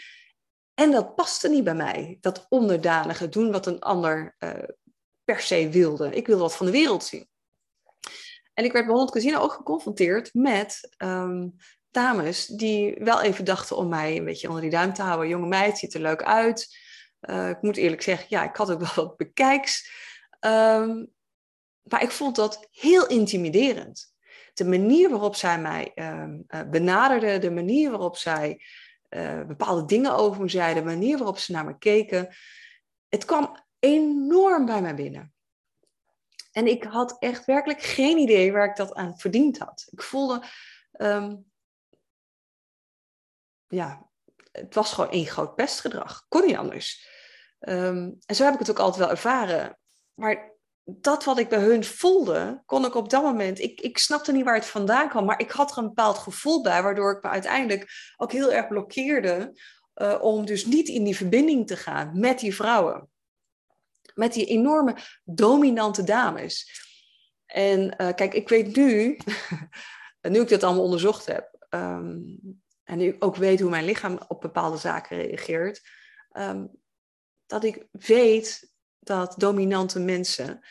En 0.73 0.91
dat 0.91 1.15
paste 1.15 1.50
niet 1.50 1.63
bij 1.63 1.76
mij, 1.76 2.17
dat 2.21 2.45
onderdanige, 2.50 3.30
doen 3.30 3.52
wat 3.52 3.65
een 3.65 3.80
ander 3.80 4.36
per 5.23 5.39
se 5.39 5.69
wilde. 5.69 6.15
Ik 6.15 6.28
wilde 6.28 6.41
wat 6.41 6.56
van 6.56 6.65
de 6.65 6.71
wereld 6.71 7.04
zien. 7.04 7.30
En 8.57 8.63
ik 8.63 8.71
werd 8.71 8.85
bij 8.85 8.95
Hond 8.95 9.11
Casino 9.11 9.39
ook 9.39 9.51
geconfronteerd 9.51 10.33
met 10.33 10.95
um, 10.97 11.55
dames 11.91 12.45
die 12.45 12.95
wel 12.99 13.21
even 13.21 13.45
dachten 13.45 13.77
om 13.77 13.89
mij 13.89 14.17
een 14.17 14.25
beetje 14.25 14.47
onder 14.47 14.61
die 14.61 14.71
duim 14.71 14.93
te 14.93 15.01
houden. 15.01 15.27
Jonge 15.27 15.47
meid, 15.47 15.77
ziet 15.77 15.93
er 15.93 16.01
leuk 16.01 16.23
uit. 16.23 16.77
Uh, 17.21 17.49
ik 17.49 17.61
moet 17.61 17.77
eerlijk 17.77 18.01
zeggen, 18.01 18.25
ja, 18.29 18.43
ik 18.43 18.55
had 18.55 18.71
ook 18.71 18.79
wel 18.95 19.05
wat 19.05 19.17
bekijks. 19.17 19.91
Um, 20.39 21.13
maar 21.81 22.01
ik 22.01 22.11
vond 22.11 22.35
dat 22.35 22.67
heel 22.71 23.07
intimiderend. 23.07 24.13
De 24.53 24.65
manier 24.65 25.09
waarop 25.09 25.35
zij 25.35 25.59
mij 25.59 25.91
um, 25.95 26.45
benaderde, 26.71 27.37
de 27.37 27.51
manier 27.51 27.89
waarop 27.89 28.17
zij 28.17 28.61
uh, 29.09 29.45
bepaalde 29.45 29.85
dingen 29.85 30.15
over 30.15 30.41
me 30.41 30.49
zeiden, 30.49 30.83
de 30.83 30.89
manier 30.89 31.17
waarop 31.17 31.37
ze 31.37 31.51
naar 31.51 31.65
me 31.65 31.77
keken. 31.77 32.35
Het 33.09 33.25
kwam 33.25 33.65
enorm 33.79 34.65
bij 34.65 34.81
mij 34.81 34.95
binnen. 34.95 35.33
En 36.57 36.67
ik 36.67 36.83
had 36.83 37.15
echt 37.19 37.45
werkelijk 37.45 37.81
geen 37.81 38.17
idee 38.17 38.51
waar 38.51 38.69
ik 38.69 38.75
dat 38.75 38.93
aan 38.93 39.19
verdiend 39.19 39.57
had. 39.57 39.87
Ik 39.91 40.01
voelde, 40.01 40.43
um, 40.97 41.45
ja, 43.67 44.09
het 44.51 44.73
was 44.73 44.93
gewoon 44.93 45.11
één 45.11 45.25
groot 45.25 45.55
pestgedrag. 45.55 46.25
Kon 46.27 46.45
niet 46.45 46.55
anders. 46.55 47.07
Um, 47.59 48.17
en 48.25 48.35
zo 48.35 48.43
heb 48.43 48.53
ik 48.53 48.59
het 48.59 48.69
ook 48.69 48.79
altijd 48.79 48.97
wel 48.97 49.09
ervaren. 49.09 49.79
Maar 50.13 50.55
dat 50.83 51.23
wat 51.23 51.37
ik 51.37 51.49
bij 51.49 51.59
hun 51.59 51.83
voelde, 51.83 52.61
kon 52.65 52.85
ik 52.85 52.95
op 52.95 53.09
dat 53.09 53.23
moment. 53.23 53.59
Ik, 53.59 53.81
ik 53.81 53.97
snapte 53.97 54.31
niet 54.31 54.45
waar 54.45 54.55
het 54.55 54.65
vandaan 54.65 55.09
kwam, 55.09 55.25
maar 55.25 55.39
ik 55.39 55.51
had 55.51 55.71
er 55.71 55.77
een 55.77 55.87
bepaald 55.87 56.17
gevoel 56.17 56.61
bij, 56.61 56.83
waardoor 56.83 57.17
ik 57.17 57.23
me 57.23 57.29
uiteindelijk 57.29 58.13
ook 58.15 58.31
heel 58.31 58.51
erg 58.51 58.67
blokkeerde. 58.67 59.59
Uh, 59.95 60.17
om 60.21 60.45
dus 60.45 60.65
niet 60.65 60.87
in 60.87 61.03
die 61.03 61.15
verbinding 61.15 61.67
te 61.67 61.75
gaan 61.75 62.19
met 62.19 62.39
die 62.39 62.55
vrouwen. 62.55 63.09
Met 64.17 64.34
die 64.34 64.45
enorme 64.45 64.95
dominante 65.23 66.03
dames. 66.03 66.86
En 67.45 67.82
uh, 67.82 68.13
kijk, 68.13 68.34
ik 68.34 68.49
weet 68.49 68.75
nu, 68.75 69.17
nu 70.32 70.41
ik 70.41 70.47
dit 70.47 70.63
allemaal 70.63 70.84
onderzocht 70.84 71.25
heb, 71.25 71.67
um, 71.69 72.39
en 72.84 72.97
nu 72.97 73.15
ook 73.19 73.36
weet 73.36 73.60
hoe 73.60 73.69
mijn 73.69 73.86
lichaam 73.86 74.19
op 74.27 74.41
bepaalde 74.41 74.77
zaken 74.77 75.17
reageert, 75.17 75.82
um, 76.32 76.69
dat 77.45 77.63
ik 77.63 77.88
weet 77.91 78.73
dat 78.99 79.36
dominante 79.38 79.99
mensen, 79.99 80.65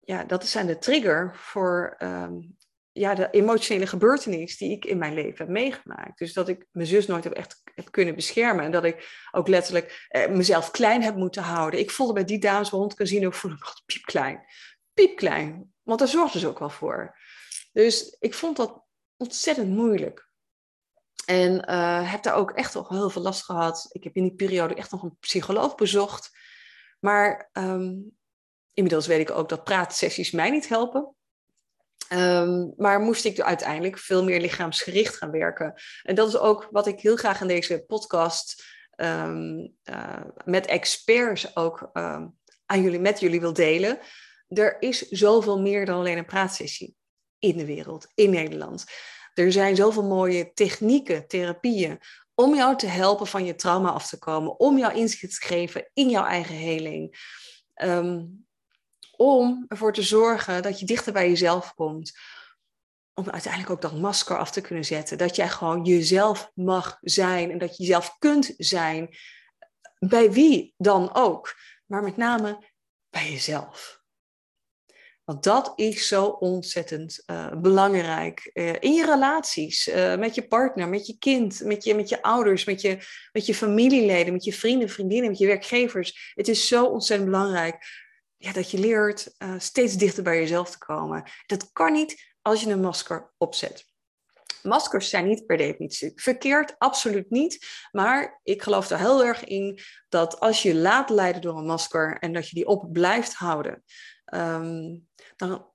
ja, 0.00 0.24
dat 0.24 0.46
zijn 0.46 0.66
de 0.66 0.78
trigger 0.78 1.36
voor 1.36 1.96
um, 1.98 2.56
ja, 2.92 3.14
de 3.14 3.30
emotionele 3.30 3.86
gebeurtenis 3.86 4.56
die 4.56 4.70
ik 4.70 4.84
in 4.84 4.98
mijn 4.98 5.14
leven 5.14 5.38
heb 5.38 5.48
meegemaakt. 5.48 6.18
Dus 6.18 6.32
dat 6.32 6.48
ik 6.48 6.66
mijn 6.72 6.86
zus 6.86 7.06
nooit 7.06 7.24
heb 7.24 7.32
echt 7.32 7.62
heb 7.74 7.90
kunnen 7.90 8.14
beschermen. 8.14 8.64
En 8.64 8.70
dat 8.70 8.84
ik 8.84 9.26
ook 9.32 9.48
letterlijk 9.48 10.06
eh, 10.08 10.28
mezelf 10.28 10.70
klein 10.70 11.02
heb 11.02 11.16
moeten 11.16 11.42
houden. 11.42 11.80
Ik 11.80 11.90
voelde 11.90 12.12
bij 12.12 12.24
die 12.24 12.38
dames 12.38 12.70
Hond 12.70 12.94
Casino 12.94 13.30
voelde 13.30 13.56
ik 13.56 13.82
piepklein. 13.86 14.44
Piepklein. 14.94 15.72
Want 15.82 15.98
daar 15.98 16.08
zorgden 16.08 16.40
ze 16.40 16.48
ook 16.48 16.58
wel 16.58 16.70
voor. 16.70 17.18
Dus 17.72 18.16
ik 18.20 18.34
vond 18.34 18.56
dat 18.56 18.82
ontzettend 19.16 19.68
moeilijk. 19.68 20.28
En 21.26 21.70
uh, 21.70 22.10
heb 22.10 22.22
daar 22.22 22.34
ook 22.34 22.50
echt 22.50 22.74
nog 22.74 22.88
heel 22.88 23.10
veel 23.10 23.22
last 23.22 23.44
gehad. 23.44 23.86
Ik 23.92 24.04
heb 24.04 24.16
in 24.16 24.22
die 24.22 24.34
periode 24.34 24.74
echt 24.74 24.90
nog 24.90 25.02
een 25.02 25.16
psycholoog 25.20 25.74
bezocht. 25.74 26.30
Maar 27.00 27.50
um, 27.52 28.16
inmiddels 28.72 29.06
weet 29.06 29.20
ik 29.20 29.30
ook 29.30 29.48
dat 29.48 29.64
praatsessies 29.64 30.30
mij 30.30 30.50
niet 30.50 30.68
helpen. 30.68 31.14
Um, 32.12 32.72
maar 32.76 33.00
moest 33.00 33.24
ik 33.24 33.40
uiteindelijk 33.40 33.98
veel 33.98 34.24
meer 34.24 34.40
lichaamsgericht 34.40 35.16
gaan 35.16 35.30
werken. 35.30 35.74
En 36.02 36.14
dat 36.14 36.28
is 36.28 36.36
ook 36.36 36.68
wat 36.70 36.86
ik 36.86 37.00
heel 37.00 37.16
graag 37.16 37.40
in 37.40 37.46
deze 37.46 37.84
podcast 37.86 38.64
um, 38.96 39.74
uh, 39.84 40.24
met 40.44 40.66
experts 40.66 41.56
ook 41.56 41.90
aan 42.66 42.82
jullie, 42.82 43.00
met 43.00 43.20
jullie 43.20 43.40
wil 43.40 43.52
delen. 43.52 43.98
Er 44.48 44.76
is 44.80 45.08
zoveel 45.08 45.60
meer 45.60 45.86
dan 45.86 45.98
alleen 45.98 46.18
een 46.18 46.24
praatsessie 46.24 46.94
in 47.38 47.56
de 47.56 47.64
wereld, 47.64 48.06
in 48.14 48.30
Nederland. 48.30 48.84
Er 49.34 49.52
zijn 49.52 49.76
zoveel 49.76 50.04
mooie 50.04 50.52
technieken, 50.52 51.26
therapieën 51.26 52.00
om 52.34 52.54
jou 52.54 52.76
te 52.76 52.86
helpen 52.86 53.26
van 53.26 53.44
je 53.44 53.54
trauma 53.54 53.90
af 53.90 54.08
te 54.08 54.18
komen, 54.18 54.58
om 54.58 54.78
jou 54.78 54.94
inzicht 54.94 55.40
te 55.40 55.46
geven 55.46 55.90
in 55.92 56.10
jouw 56.10 56.24
eigen 56.24 56.54
heling. 56.54 57.32
Um, 57.82 58.46
om 59.16 59.64
ervoor 59.68 59.92
te 59.92 60.02
zorgen 60.02 60.62
dat 60.62 60.80
je 60.80 60.86
dichter 60.86 61.12
bij 61.12 61.28
jezelf 61.28 61.74
komt. 61.74 62.12
Om 63.14 63.30
uiteindelijk 63.30 63.72
ook 63.72 63.82
dat 63.82 64.00
masker 64.00 64.38
af 64.38 64.50
te 64.50 64.60
kunnen 64.60 64.84
zetten. 64.84 65.18
Dat 65.18 65.36
jij 65.36 65.48
gewoon 65.48 65.84
jezelf 65.84 66.50
mag 66.54 66.98
zijn 67.00 67.50
en 67.50 67.58
dat 67.58 67.76
je 67.76 67.82
jezelf 67.82 68.16
kunt 68.18 68.54
zijn. 68.56 69.16
Bij 69.98 70.32
wie 70.32 70.74
dan 70.76 71.14
ook. 71.14 71.54
Maar 71.86 72.02
met 72.02 72.16
name 72.16 72.72
bij 73.10 73.30
jezelf. 73.30 74.02
Want 75.24 75.42
dat 75.42 75.72
is 75.76 76.08
zo 76.08 76.26
ontzettend 76.26 77.22
uh, 77.26 77.52
belangrijk 77.60 78.50
uh, 78.54 78.72
in 78.80 78.92
je 78.92 79.04
relaties, 79.04 79.88
uh, 79.88 80.16
met 80.16 80.34
je 80.34 80.46
partner, 80.46 80.88
met 80.88 81.06
je 81.06 81.18
kind, 81.18 81.60
met 81.64 81.84
je, 81.84 81.94
met 81.94 82.08
je 82.08 82.22
ouders, 82.22 82.64
met 82.64 82.80
je, 82.80 82.98
met 83.32 83.46
je 83.46 83.54
familieleden, 83.54 84.32
met 84.32 84.44
je 84.44 84.52
vrienden, 84.52 84.88
vriendinnen, 84.88 85.30
met 85.30 85.38
je 85.38 85.46
werkgevers. 85.46 86.32
Het 86.34 86.48
is 86.48 86.68
zo 86.68 86.84
ontzettend 86.84 87.30
belangrijk 87.30 88.03
ja, 88.44 88.52
dat 88.52 88.70
je 88.70 88.78
leert 88.78 89.34
steeds 89.58 89.94
dichter 89.94 90.22
bij 90.22 90.38
jezelf 90.38 90.70
te 90.70 90.78
komen. 90.78 91.30
Dat 91.46 91.72
kan 91.72 91.92
niet 91.92 92.34
als 92.42 92.60
je 92.60 92.70
een 92.70 92.80
masker 92.80 93.32
opzet. 93.36 93.92
Maskers 94.62 95.08
zijn 95.08 95.26
niet 95.26 95.46
per 95.46 95.56
definitie 95.56 96.12
verkeerd, 96.14 96.74
absoluut 96.78 97.30
niet. 97.30 97.66
Maar 97.90 98.40
ik 98.42 98.62
geloof 98.62 98.90
er 98.90 98.98
heel 98.98 99.24
erg 99.24 99.44
in 99.44 99.78
dat 100.08 100.40
als 100.40 100.62
je 100.62 100.74
laat 100.74 101.10
leiden 101.10 101.42
door 101.42 101.58
een 101.58 101.66
masker 101.66 102.18
en 102.18 102.32
dat 102.32 102.48
je 102.48 102.54
die 102.54 102.66
op 102.66 102.92
blijft 102.92 103.34
houden, 103.34 103.84
um, 104.34 105.08
dan, 105.36 105.70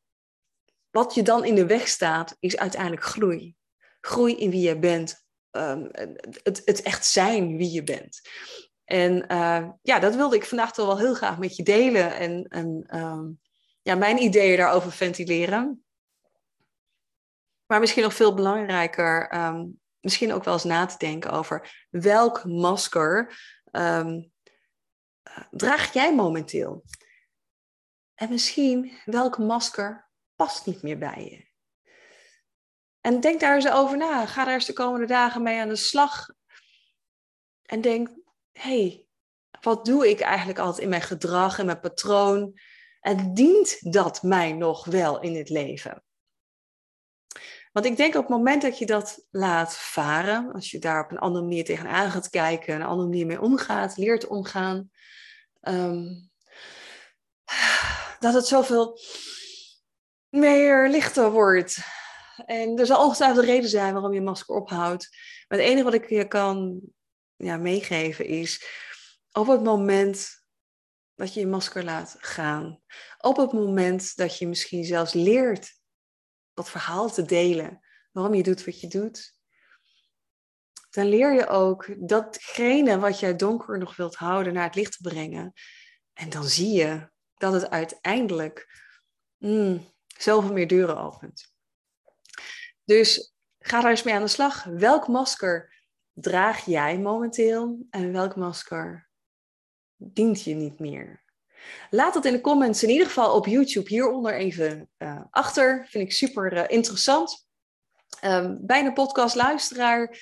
wat 0.90 1.14
je 1.14 1.22
dan 1.22 1.46
in 1.46 1.56
de 1.56 1.66
weg 1.66 1.88
staat, 1.88 2.36
is 2.40 2.58
uiteindelijk 2.58 3.04
groei. 3.04 3.56
Groei 4.02 4.36
in 4.36 4.50
wie 4.50 4.62
je 4.62 4.80
bent. 4.80 5.28
Um, 5.52 5.90
het, 6.44 6.62
het 6.66 6.82
echt 6.82 7.06
zijn 7.06 7.58
wie 7.58 7.72
je 7.72 7.84
bent. 7.84 8.22
En 8.89 9.25
uh, 9.32 9.69
ja, 9.82 9.99
dat 9.99 10.15
wilde 10.15 10.36
ik 10.36 10.45
vandaag 10.45 10.73
toch 10.73 10.86
wel 10.86 10.97
heel 10.97 11.13
graag 11.13 11.38
met 11.38 11.56
je 11.56 11.63
delen. 11.63 12.15
En, 12.15 12.43
en 12.47 12.97
um, 12.97 13.39
ja, 13.82 13.95
mijn 13.95 14.21
ideeën 14.21 14.58
daarover 14.58 14.91
ventileren. 14.91 15.84
Maar 17.65 17.80
misschien 17.80 18.04
nog 18.04 18.13
veel 18.13 18.34
belangrijker, 18.34 19.36
um, 19.45 19.80
misschien 19.99 20.34
ook 20.34 20.43
wel 20.43 20.54
eens 20.54 20.63
na 20.63 20.86
te 20.86 20.97
denken 20.97 21.32
over 21.32 21.86
welk 21.89 22.45
masker 22.45 23.39
um, 23.71 24.32
draag 25.52 25.93
jij 25.93 26.15
momenteel? 26.15 26.84
En 28.15 28.30
misschien 28.30 28.97
welk 29.06 29.38
masker 29.38 30.10
past 30.36 30.65
niet 30.65 30.82
meer 30.82 30.97
bij 30.97 31.28
je. 31.30 31.47
En 33.02 33.19
denk 33.19 33.39
daar 33.39 33.56
eens 33.56 33.71
over 33.71 33.97
na. 33.97 34.25
Ga 34.25 34.45
daar 34.45 34.54
eens 34.54 34.65
de 34.65 34.73
komende 34.73 35.06
dagen 35.06 35.43
mee 35.43 35.60
aan 35.60 35.67
de 35.67 35.75
slag. 35.75 36.28
En 37.62 37.82
denk, 37.82 38.19
hey, 38.62 39.06
wat 39.62 39.86
doe 39.86 40.10
ik 40.10 40.19
eigenlijk 40.19 40.60
altijd 40.60 40.84
in 40.84 40.89
mijn 40.89 41.02
gedrag 41.02 41.60
en 41.60 41.65
mijn 41.65 41.80
patroon? 41.80 42.60
En 43.00 43.34
dient 43.34 43.91
dat 43.91 44.24
mij 44.24 44.54
nog 44.54 44.86
wel 44.86 45.19
in 45.19 45.36
het 45.36 45.50
leven? 45.50 46.04
Want 47.72 47.86
ik 47.86 47.98
denk 47.98 48.15
op 48.15 48.22
het 48.22 48.30
moment 48.30 48.62
dat 48.62 48.78
je 48.78 48.86
dat 48.86 49.26
laat 49.30 49.78
varen, 49.78 50.52
als 50.54 50.72
je 50.72 50.80
daar 50.80 51.04
op 51.04 51.12
een 51.12 51.19
andere 51.19 51.45
manier 51.45 51.65
tegenaan 51.65 52.12
gaat 52.12 52.30
kijken, 52.30 52.76
een 52.76 52.82
andere 52.82 53.08
manier 53.08 53.26
mee 53.26 53.41
omgaat, 53.41 53.98
leert 53.98 54.28
omgaan, 54.28 54.91
um, 55.62 56.30
dat 58.19 58.34
het 58.34 58.48
zoveel 58.48 59.00
meer 60.30 60.89
lichter 60.89 61.32
wordt. 61.32 61.78
En 62.45 62.80
er 62.80 62.86
zal 62.86 63.04
ongetwijfeld 63.04 63.39
een 63.39 63.52
reden 63.52 63.69
zijn 63.69 63.93
waarom 63.93 64.13
je 64.13 64.22
masker 64.22 64.56
ophoudt. 64.56 65.10
Maar 65.48 65.60
het 65.60 65.67
enige 65.67 65.84
wat 65.84 65.93
ik 65.93 66.10
je 66.10 66.28
kan 66.28 66.82
ja, 67.45 67.58
meegeven 67.58 68.25
is, 68.25 68.65
op 69.32 69.47
het 69.47 69.63
moment 69.63 70.43
dat 71.15 71.34
je 71.34 71.39
je 71.39 71.47
masker 71.47 71.84
laat 71.84 72.15
gaan, 72.19 72.82
op 73.17 73.38
het 73.38 73.52
moment 73.52 74.15
dat 74.15 74.38
je 74.38 74.47
misschien 74.47 74.84
zelfs 74.84 75.13
leert 75.13 75.78
dat 76.54 76.69
verhaal 76.69 77.12
te 77.12 77.25
delen, 77.25 77.80
waarom 78.12 78.34
je 78.34 78.43
doet 78.43 78.65
wat 78.65 78.80
je 78.80 78.88
doet, 78.88 79.38
dan 80.89 81.06
leer 81.06 81.34
je 81.34 81.47
ook 81.47 82.08
datgene 82.08 82.99
wat 82.99 83.19
jij 83.19 83.36
donker 83.36 83.78
nog 83.78 83.95
wilt 83.95 84.15
houden 84.15 84.54
naar 84.54 84.65
het 84.65 84.75
licht 84.75 84.91
te 84.91 85.10
brengen. 85.10 85.54
En 86.13 86.30
dan 86.30 86.43
zie 86.43 86.71
je 86.71 87.10
dat 87.36 87.54
het 87.54 87.69
uiteindelijk 87.69 88.82
mm, 89.38 89.93
zoveel 90.17 90.54
meer 90.54 90.67
deuren 90.67 90.97
opent. 90.97 91.54
Dus 92.86 93.34
ga 93.60 93.82
daar 93.82 93.89
eens 93.89 94.04
mee 94.04 94.13
aan 94.13 94.21
de 94.21 94.28
slag. 94.28 94.63
Welk 94.63 95.08
masker 95.08 95.79
draag 96.22 96.66
jij 96.66 97.00
momenteel 97.00 97.86
en 97.90 98.12
welk 98.12 98.36
masker 98.36 99.10
dient 99.96 100.44
je 100.44 100.54
niet 100.54 100.80
meer? 100.80 101.24
Laat 101.90 102.14
dat 102.14 102.26
in 102.26 102.34
de 102.34 102.42
comments, 102.42 102.84
in 102.84 102.90
ieder 102.90 103.08
geval 103.08 103.36
op 103.36 103.46
YouTube, 103.46 103.90
hieronder 103.90 104.34
even 104.34 104.90
uh, 104.98 105.22
achter. 105.30 105.86
Vind 105.90 106.04
ik 106.04 106.14
super 106.14 106.54
uh, 106.54 106.64
interessant. 106.68 107.48
Um, 108.24 108.58
bij 108.62 108.86
een 108.86 108.94
podcastluisteraar, 108.94 110.18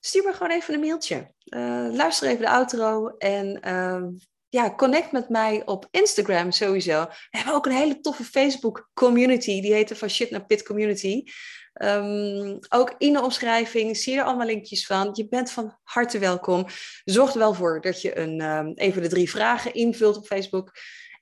stuur 0.00 0.24
me 0.24 0.32
gewoon 0.32 0.52
even 0.52 0.74
een 0.74 0.80
mailtje. 0.80 1.34
Uh, 1.44 1.88
luister 1.92 2.28
even 2.28 2.40
de 2.40 2.50
outro 2.50 3.08
en 3.08 3.60
ehm, 3.60 4.08
ja, 4.48 4.74
connect 4.74 5.12
met 5.12 5.28
mij 5.28 5.62
op 5.66 5.88
Instagram 5.90 6.50
sowieso. 6.50 7.04
We 7.04 7.36
hebben 7.38 7.54
ook 7.54 7.66
een 7.66 7.72
hele 7.72 8.00
toffe 8.00 8.24
Facebook 8.24 8.90
community. 8.94 9.60
Die 9.60 9.72
heet 9.72 9.88
de 9.88 9.96
Van 9.96 10.10
Shit 10.10 10.30
naar 10.30 10.46
Pit 10.46 10.62
Community. 10.62 11.24
Um, 11.78 12.58
ook 12.68 12.94
in 12.98 13.12
de 13.12 13.22
omschrijving 13.22 13.96
zie 13.96 14.12
je 14.12 14.18
er 14.18 14.24
allemaal 14.24 14.46
linkjes 14.46 14.86
van. 14.86 15.10
Je 15.12 15.28
bent 15.28 15.50
van 15.50 15.76
harte 15.82 16.18
welkom. 16.18 16.66
Zorg 17.04 17.32
er 17.32 17.38
wel 17.38 17.54
voor 17.54 17.80
dat 17.80 18.02
je 18.02 18.18
een, 18.18 18.40
um, 18.40 18.72
even 18.74 19.02
de 19.02 19.08
drie 19.08 19.30
vragen 19.30 19.74
invult 19.74 20.16
op 20.16 20.26
Facebook. 20.26 20.72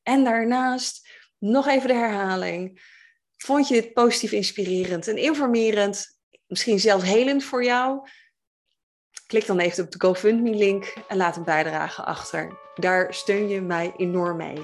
En 0.02 0.24
daarnaast 0.24 1.08
nog 1.38 1.66
even 1.66 1.88
de 1.88 1.94
herhaling. 1.94 2.80
Vond 3.36 3.68
je 3.68 3.74
dit 3.74 3.92
positief 3.92 4.32
inspirerend 4.32 5.08
en 5.08 5.16
informerend? 5.16 6.18
Misschien 6.46 6.80
zelfs 6.80 7.04
helend 7.04 7.44
voor 7.44 7.64
jou? 7.64 8.08
Klik 9.26 9.46
dan 9.46 9.58
even 9.58 9.84
op 9.84 9.90
de 9.90 10.06
GoFundMe-link 10.06 10.94
en 11.08 11.16
laat 11.16 11.36
een 11.36 11.44
bijdrage 11.44 12.02
achter. 12.02 12.58
Daar 12.74 13.14
steun 13.14 13.48
je 13.48 13.60
mij 13.60 13.92
enorm 13.96 14.36
mee. 14.36 14.58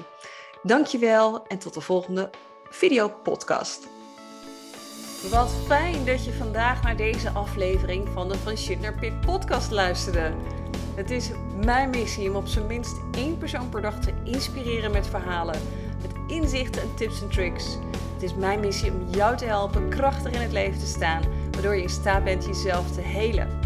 Dankjewel 0.63 1.47
en 1.47 1.57
tot 1.57 1.73
de 1.73 1.81
volgende 1.81 2.29
video-podcast. 2.69 4.00
Wat 5.29 5.51
fijn 5.65 6.05
dat 6.05 6.25
je 6.25 6.33
vandaag 6.33 6.83
naar 6.83 6.95
deze 6.95 7.29
aflevering 7.29 8.07
van 8.13 8.29
de 8.29 8.37
Van 8.37 8.57
Shit 8.57 8.79
naar 8.79 8.93
Pit 8.93 9.21
podcast 9.21 9.71
luisterde. 9.71 10.33
Het 10.95 11.11
is 11.11 11.31
mijn 11.65 11.89
missie 11.89 12.29
om 12.29 12.35
op 12.35 12.47
zijn 12.47 12.67
minst 12.67 12.95
één 13.11 13.37
persoon 13.37 13.69
per 13.69 13.81
dag 13.81 13.99
te 13.99 14.13
inspireren 14.23 14.91
met 14.91 15.07
verhalen, 15.07 15.61
met 16.01 16.11
inzichten 16.27 16.81
en 16.81 16.95
tips 16.95 17.21
en 17.21 17.29
tricks. 17.29 17.77
Het 18.13 18.23
is 18.23 18.35
mijn 18.35 18.59
missie 18.59 18.91
om 18.91 19.09
jou 19.09 19.37
te 19.37 19.45
helpen 19.45 19.89
krachtig 19.89 20.31
in 20.31 20.41
het 20.41 20.51
leven 20.51 20.79
te 20.79 20.85
staan, 20.85 21.23
waardoor 21.51 21.75
je 21.75 21.81
in 21.81 21.89
staat 21.89 22.23
bent 22.23 22.45
jezelf 22.45 22.91
te 22.91 23.01
helen. 23.01 23.59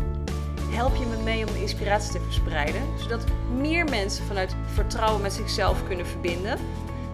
Help 0.69 0.95
je 0.95 1.05
me 1.05 1.23
mee 1.23 1.47
om 1.47 1.55
inspiratie 1.55 2.11
te 2.11 2.19
verspreiden, 2.19 2.81
zodat 2.97 3.25
meer 3.57 3.85
mensen 3.85 4.25
vanuit 4.25 4.55
vertrouwen 4.73 5.21
met 5.21 5.33
zichzelf 5.33 5.83
kunnen 5.87 6.05
verbinden? 6.05 6.59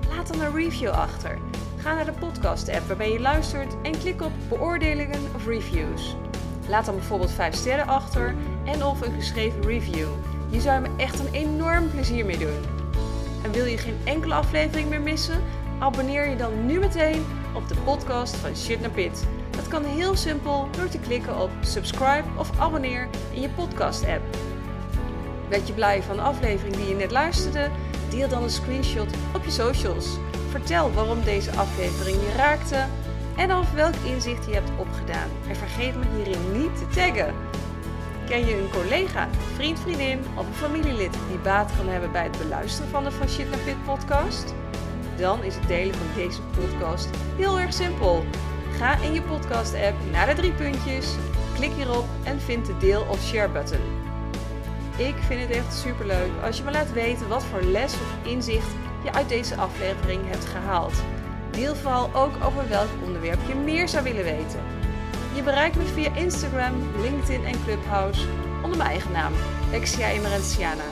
Laat 0.09 0.27
dan 0.27 0.41
een 0.41 0.55
review 0.55 0.89
achter. 0.89 1.50
Ga 1.81 1.93
naar 1.93 2.05
de 2.05 2.11
podcast-app 2.11 2.87
waarbij 2.87 3.11
je 3.11 3.19
luistert 3.19 3.73
en 3.81 3.99
klik 3.99 4.21
op 4.21 4.31
beoordelingen 4.49 5.19
of 5.35 5.45
reviews. 5.45 6.15
Laat 6.67 6.85
dan 6.85 6.95
bijvoorbeeld 6.95 7.31
5 7.31 7.55
sterren 7.55 7.87
achter 7.87 8.35
en 8.65 8.85
of 8.85 9.01
een 9.01 9.13
geschreven 9.13 9.61
review. 9.61 10.07
Je 10.49 10.61
zou 10.61 10.81
me 10.81 10.89
echt 10.97 11.19
een 11.19 11.33
enorm 11.33 11.89
plezier 11.89 12.25
mee 12.25 12.37
doen. 12.37 12.59
En 13.43 13.51
wil 13.51 13.65
je 13.65 13.77
geen 13.77 13.97
enkele 14.03 14.33
aflevering 14.33 14.89
meer 14.89 15.01
missen? 15.01 15.41
Abonneer 15.79 16.29
je 16.29 16.35
dan 16.35 16.65
nu 16.65 16.79
meteen 16.79 17.25
op 17.53 17.67
de 17.67 17.75
podcast 17.75 18.35
van 18.35 18.55
Shit 18.55 18.81
naar 18.81 18.89
Pit. 18.89 19.27
Dat 19.49 19.67
kan 19.67 19.83
heel 19.83 20.15
simpel 20.15 20.67
door 20.77 20.89
te 20.89 20.99
klikken 20.99 21.41
op 21.41 21.49
subscribe 21.61 22.27
of 22.37 22.59
abonneer 22.59 23.09
in 23.33 23.41
je 23.41 23.49
podcast-app. 23.49 24.37
Ben 25.49 25.65
je 25.65 25.73
blij 25.73 26.03
van 26.03 26.15
de 26.15 26.21
aflevering 26.21 26.75
die 26.75 26.87
je 26.87 26.95
net 26.95 27.11
luisterde? 27.11 27.69
Deel 28.09 28.29
dan 28.29 28.43
een 28.43 28.49
screenshot 28.49 29.13
op 29.35 29.43
je 29.43 29.51
socials. 29.51 30.17
Vertel 30.51 30.93
waarom 30.93 31.23
deze 31.23 31.51
aflevering 31.51 32.15
je 32.15 32.33
raakte 32.35 32.85
en 33.35 33.53
of 33.53 33.71
welk 33.71 33.93
inzicht 34.05 34.45
je 34.45 34.53
hebt 34.53 34.71
opgedaan. 34.77 35.29
En 35.47 35.55
vergeet 35.55 35.95
me 35.95 36.05
hierin 36.15 36.61
niet 36.61 36.77
te 36.77 36.87
taggen. 36.87 37.33
Ken 38.25 38.45
je 38.45 38.57
een 38.57 38.71
collega, 38.71 39.27
vriend, 39.55 39.79
vriendin 39.79 40.19
of 40.35 40.47
een 40.47 40.53
familielid 40.53 41.13
die 41.29 41.37
baat 41.37 41.71
kan 41.77 41.87
hebben 41.87 42.11
bij 42.11 42.23
het 42.23 42.37
beluisteren 42.37 42.89
van 42.89 43.03
de 43.03 43.11
Van 43.11 43.29
Shit 43.29 43.49
naar 43.49 43.59
Pit 43.59 43.83
podcast? 43.85 44.53
Dan 45.17 45.43
is 45.43 45.55
het 45.55 45.67
delen 45.67 45.95
van 45.95 46.07
deze 46.15 46.41
podcast 46.41 47.09
heel 47.35 47.59
erg 47.59 47.73
simpel. 47.73 48.25
Ga 48.77 48.97
in 49.01 49.13
je 49.13 49.21
podcast-app 49.21 49.95
naar 50.11 50.25
de 50.25 50.33
drie 50.33 50.51
puntjes, 50.51 51.15
klik 51.55 51.71
hierop 51.71 52.05
en 52.23 52.41
vind 52.41 52.65
de 52.65 52.77
deel 52.77 53.05
of 53.09 53.21
share 53.23 53.49
button. 53.49 53.81
Ik 54.97 55.15
vind 55.27 55.41
het 55.41 55.51
echt 55.51 55.73
superleuk 55.73 56.31
als 56.43 56.57
je 56.57 56.63
me 56.63 56.71
laat 56.71 56.91
weten 56.91 57.27
wat 57.27 57.43
voor 57.43 57.61
les 57.61 57.93
of 57.93 58.31
inzicht 58.31 58.73
je 59.03 59.13
uit 59.13 59.29
deze 59.29 59.55
aflevering 59.55 60.21
hebt 60.29 60.45
gehaald. 60.45 60.93
Deel 61.51 61.75
vooral 61.75 62.09
ook 62.13 62.43
over 62.45 62.69
welk 62.69 62.89
onderwerp 63.05 63.39
je 63.47 63.55
meer 63.55 63.87
zou 63.89 64.03
willen 64.03 64.23
weten. 64.23 64.63
Je 65.35 65.43
bereikt 65.43 65.75
me 65.75 65.83
via 65.83 66.15
Instagram, 66.15 66.73
LinkedIn 67.01 67.45
en 67.45 67.63
Clubhouse 67.63 68.27
onder 68.63 68.77
mijn 68.77 68.89
eigen 68.89 69.11
naam, 69.11 69.33
Lexia 69.71 70.07
Emerensiana. 70.07 70.83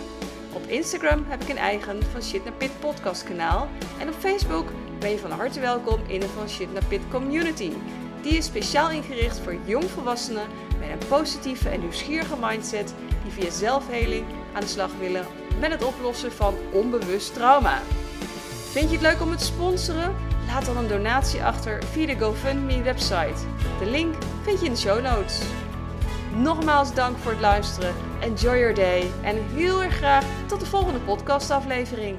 Op 0.53 0.67
Instagram 0.67 1.25
heb 1.27 1.41
ik 1.41 1.49
een 1.49 1.57
eigen 1.57 2.03
Van 2.11 2.21
Shit 2.21 2.43
naar 2.43 2.53
Pit 2.53 2.79
podcast 2.79 3.23
kanaal 3.23 3.67
en 3.99 4.07
op 4.07 4.13
Facebook 4.19 4.71
ben 4.99 5.09
je 5.09 5.17
van 5.17 5.31
harte 5.31 5.59
welkom 5.59 5.99
in 6.07 6.19
de 6.19 6.27
Van 6.27 6.49
Shit 6.49 6.73
naar 6.73 6.85
Pit 6.85 7.01
community. 7.11 7.71
Die 8.21 8.33
is 8.33 8.45
speciaal 8.45 8.91
ingericht 8.91 9.39
voor 9.39 9.55
jongvolwassenen 9.65 10.47
met 10.79 10.89
een 10.89 11.07
positieve 11.07 11.69
en 11.69 11.79
nieuwsgierige 11.79 12.35
mindset 12.41 12.93
die 13.23 13.31
via 13.31 13.51
zelfheling 13.51 14.25
aan 14.53 14.61
de 14.61 14.67
slag 14.67 14.91
willen 14.99 15.25
met 15.59 15.71
het 15.71 15.83
oplossen 15.83 16.31
van 16.31 16.55
onbewust 16.71 17.33
trauma. 17.33 17.81
Vind 18.71 18.89
je 18.89 18.97
het 18.97 19.05
leuk 19.05 19.21
om 19.21 19.31
het 19.31 19.41
sponsoren? 19.41 20.15
Laat 20.47 20.65
dan 20.65 20.77
een 20.77 20.87
donatie 20.87 21.43
achter 21.43 21.83
via 21.91 22.05
de 22.05 22.19
GoFundMe 22.19 22.81
website. 22.81 23.45
De 23.79 23.85
link 23.85 24.15
vind 24.41 24.59
je 24.59 24.65
in 24.65 24.71
de 24.71 24.77
show 24.77 25.01
notes. 25.01 25.41
Nogmaals 26.35 26.93
dank 26.93 27.17
voor 27.17 27.31
het 27.31 27.39
luisteren. 27.39 27.93
Enjoy 28.19 28.57
your 28.57 28.73
day 28.73 29.11
en 29.21 29.35
heel 29.55 29.83
erg 29.83 29.95
graag 29.95 30.25
tot 30.47 30.59
de 30.59 30.65
volgende 30.65 30.99
podcastaflevering. 30.99 32.17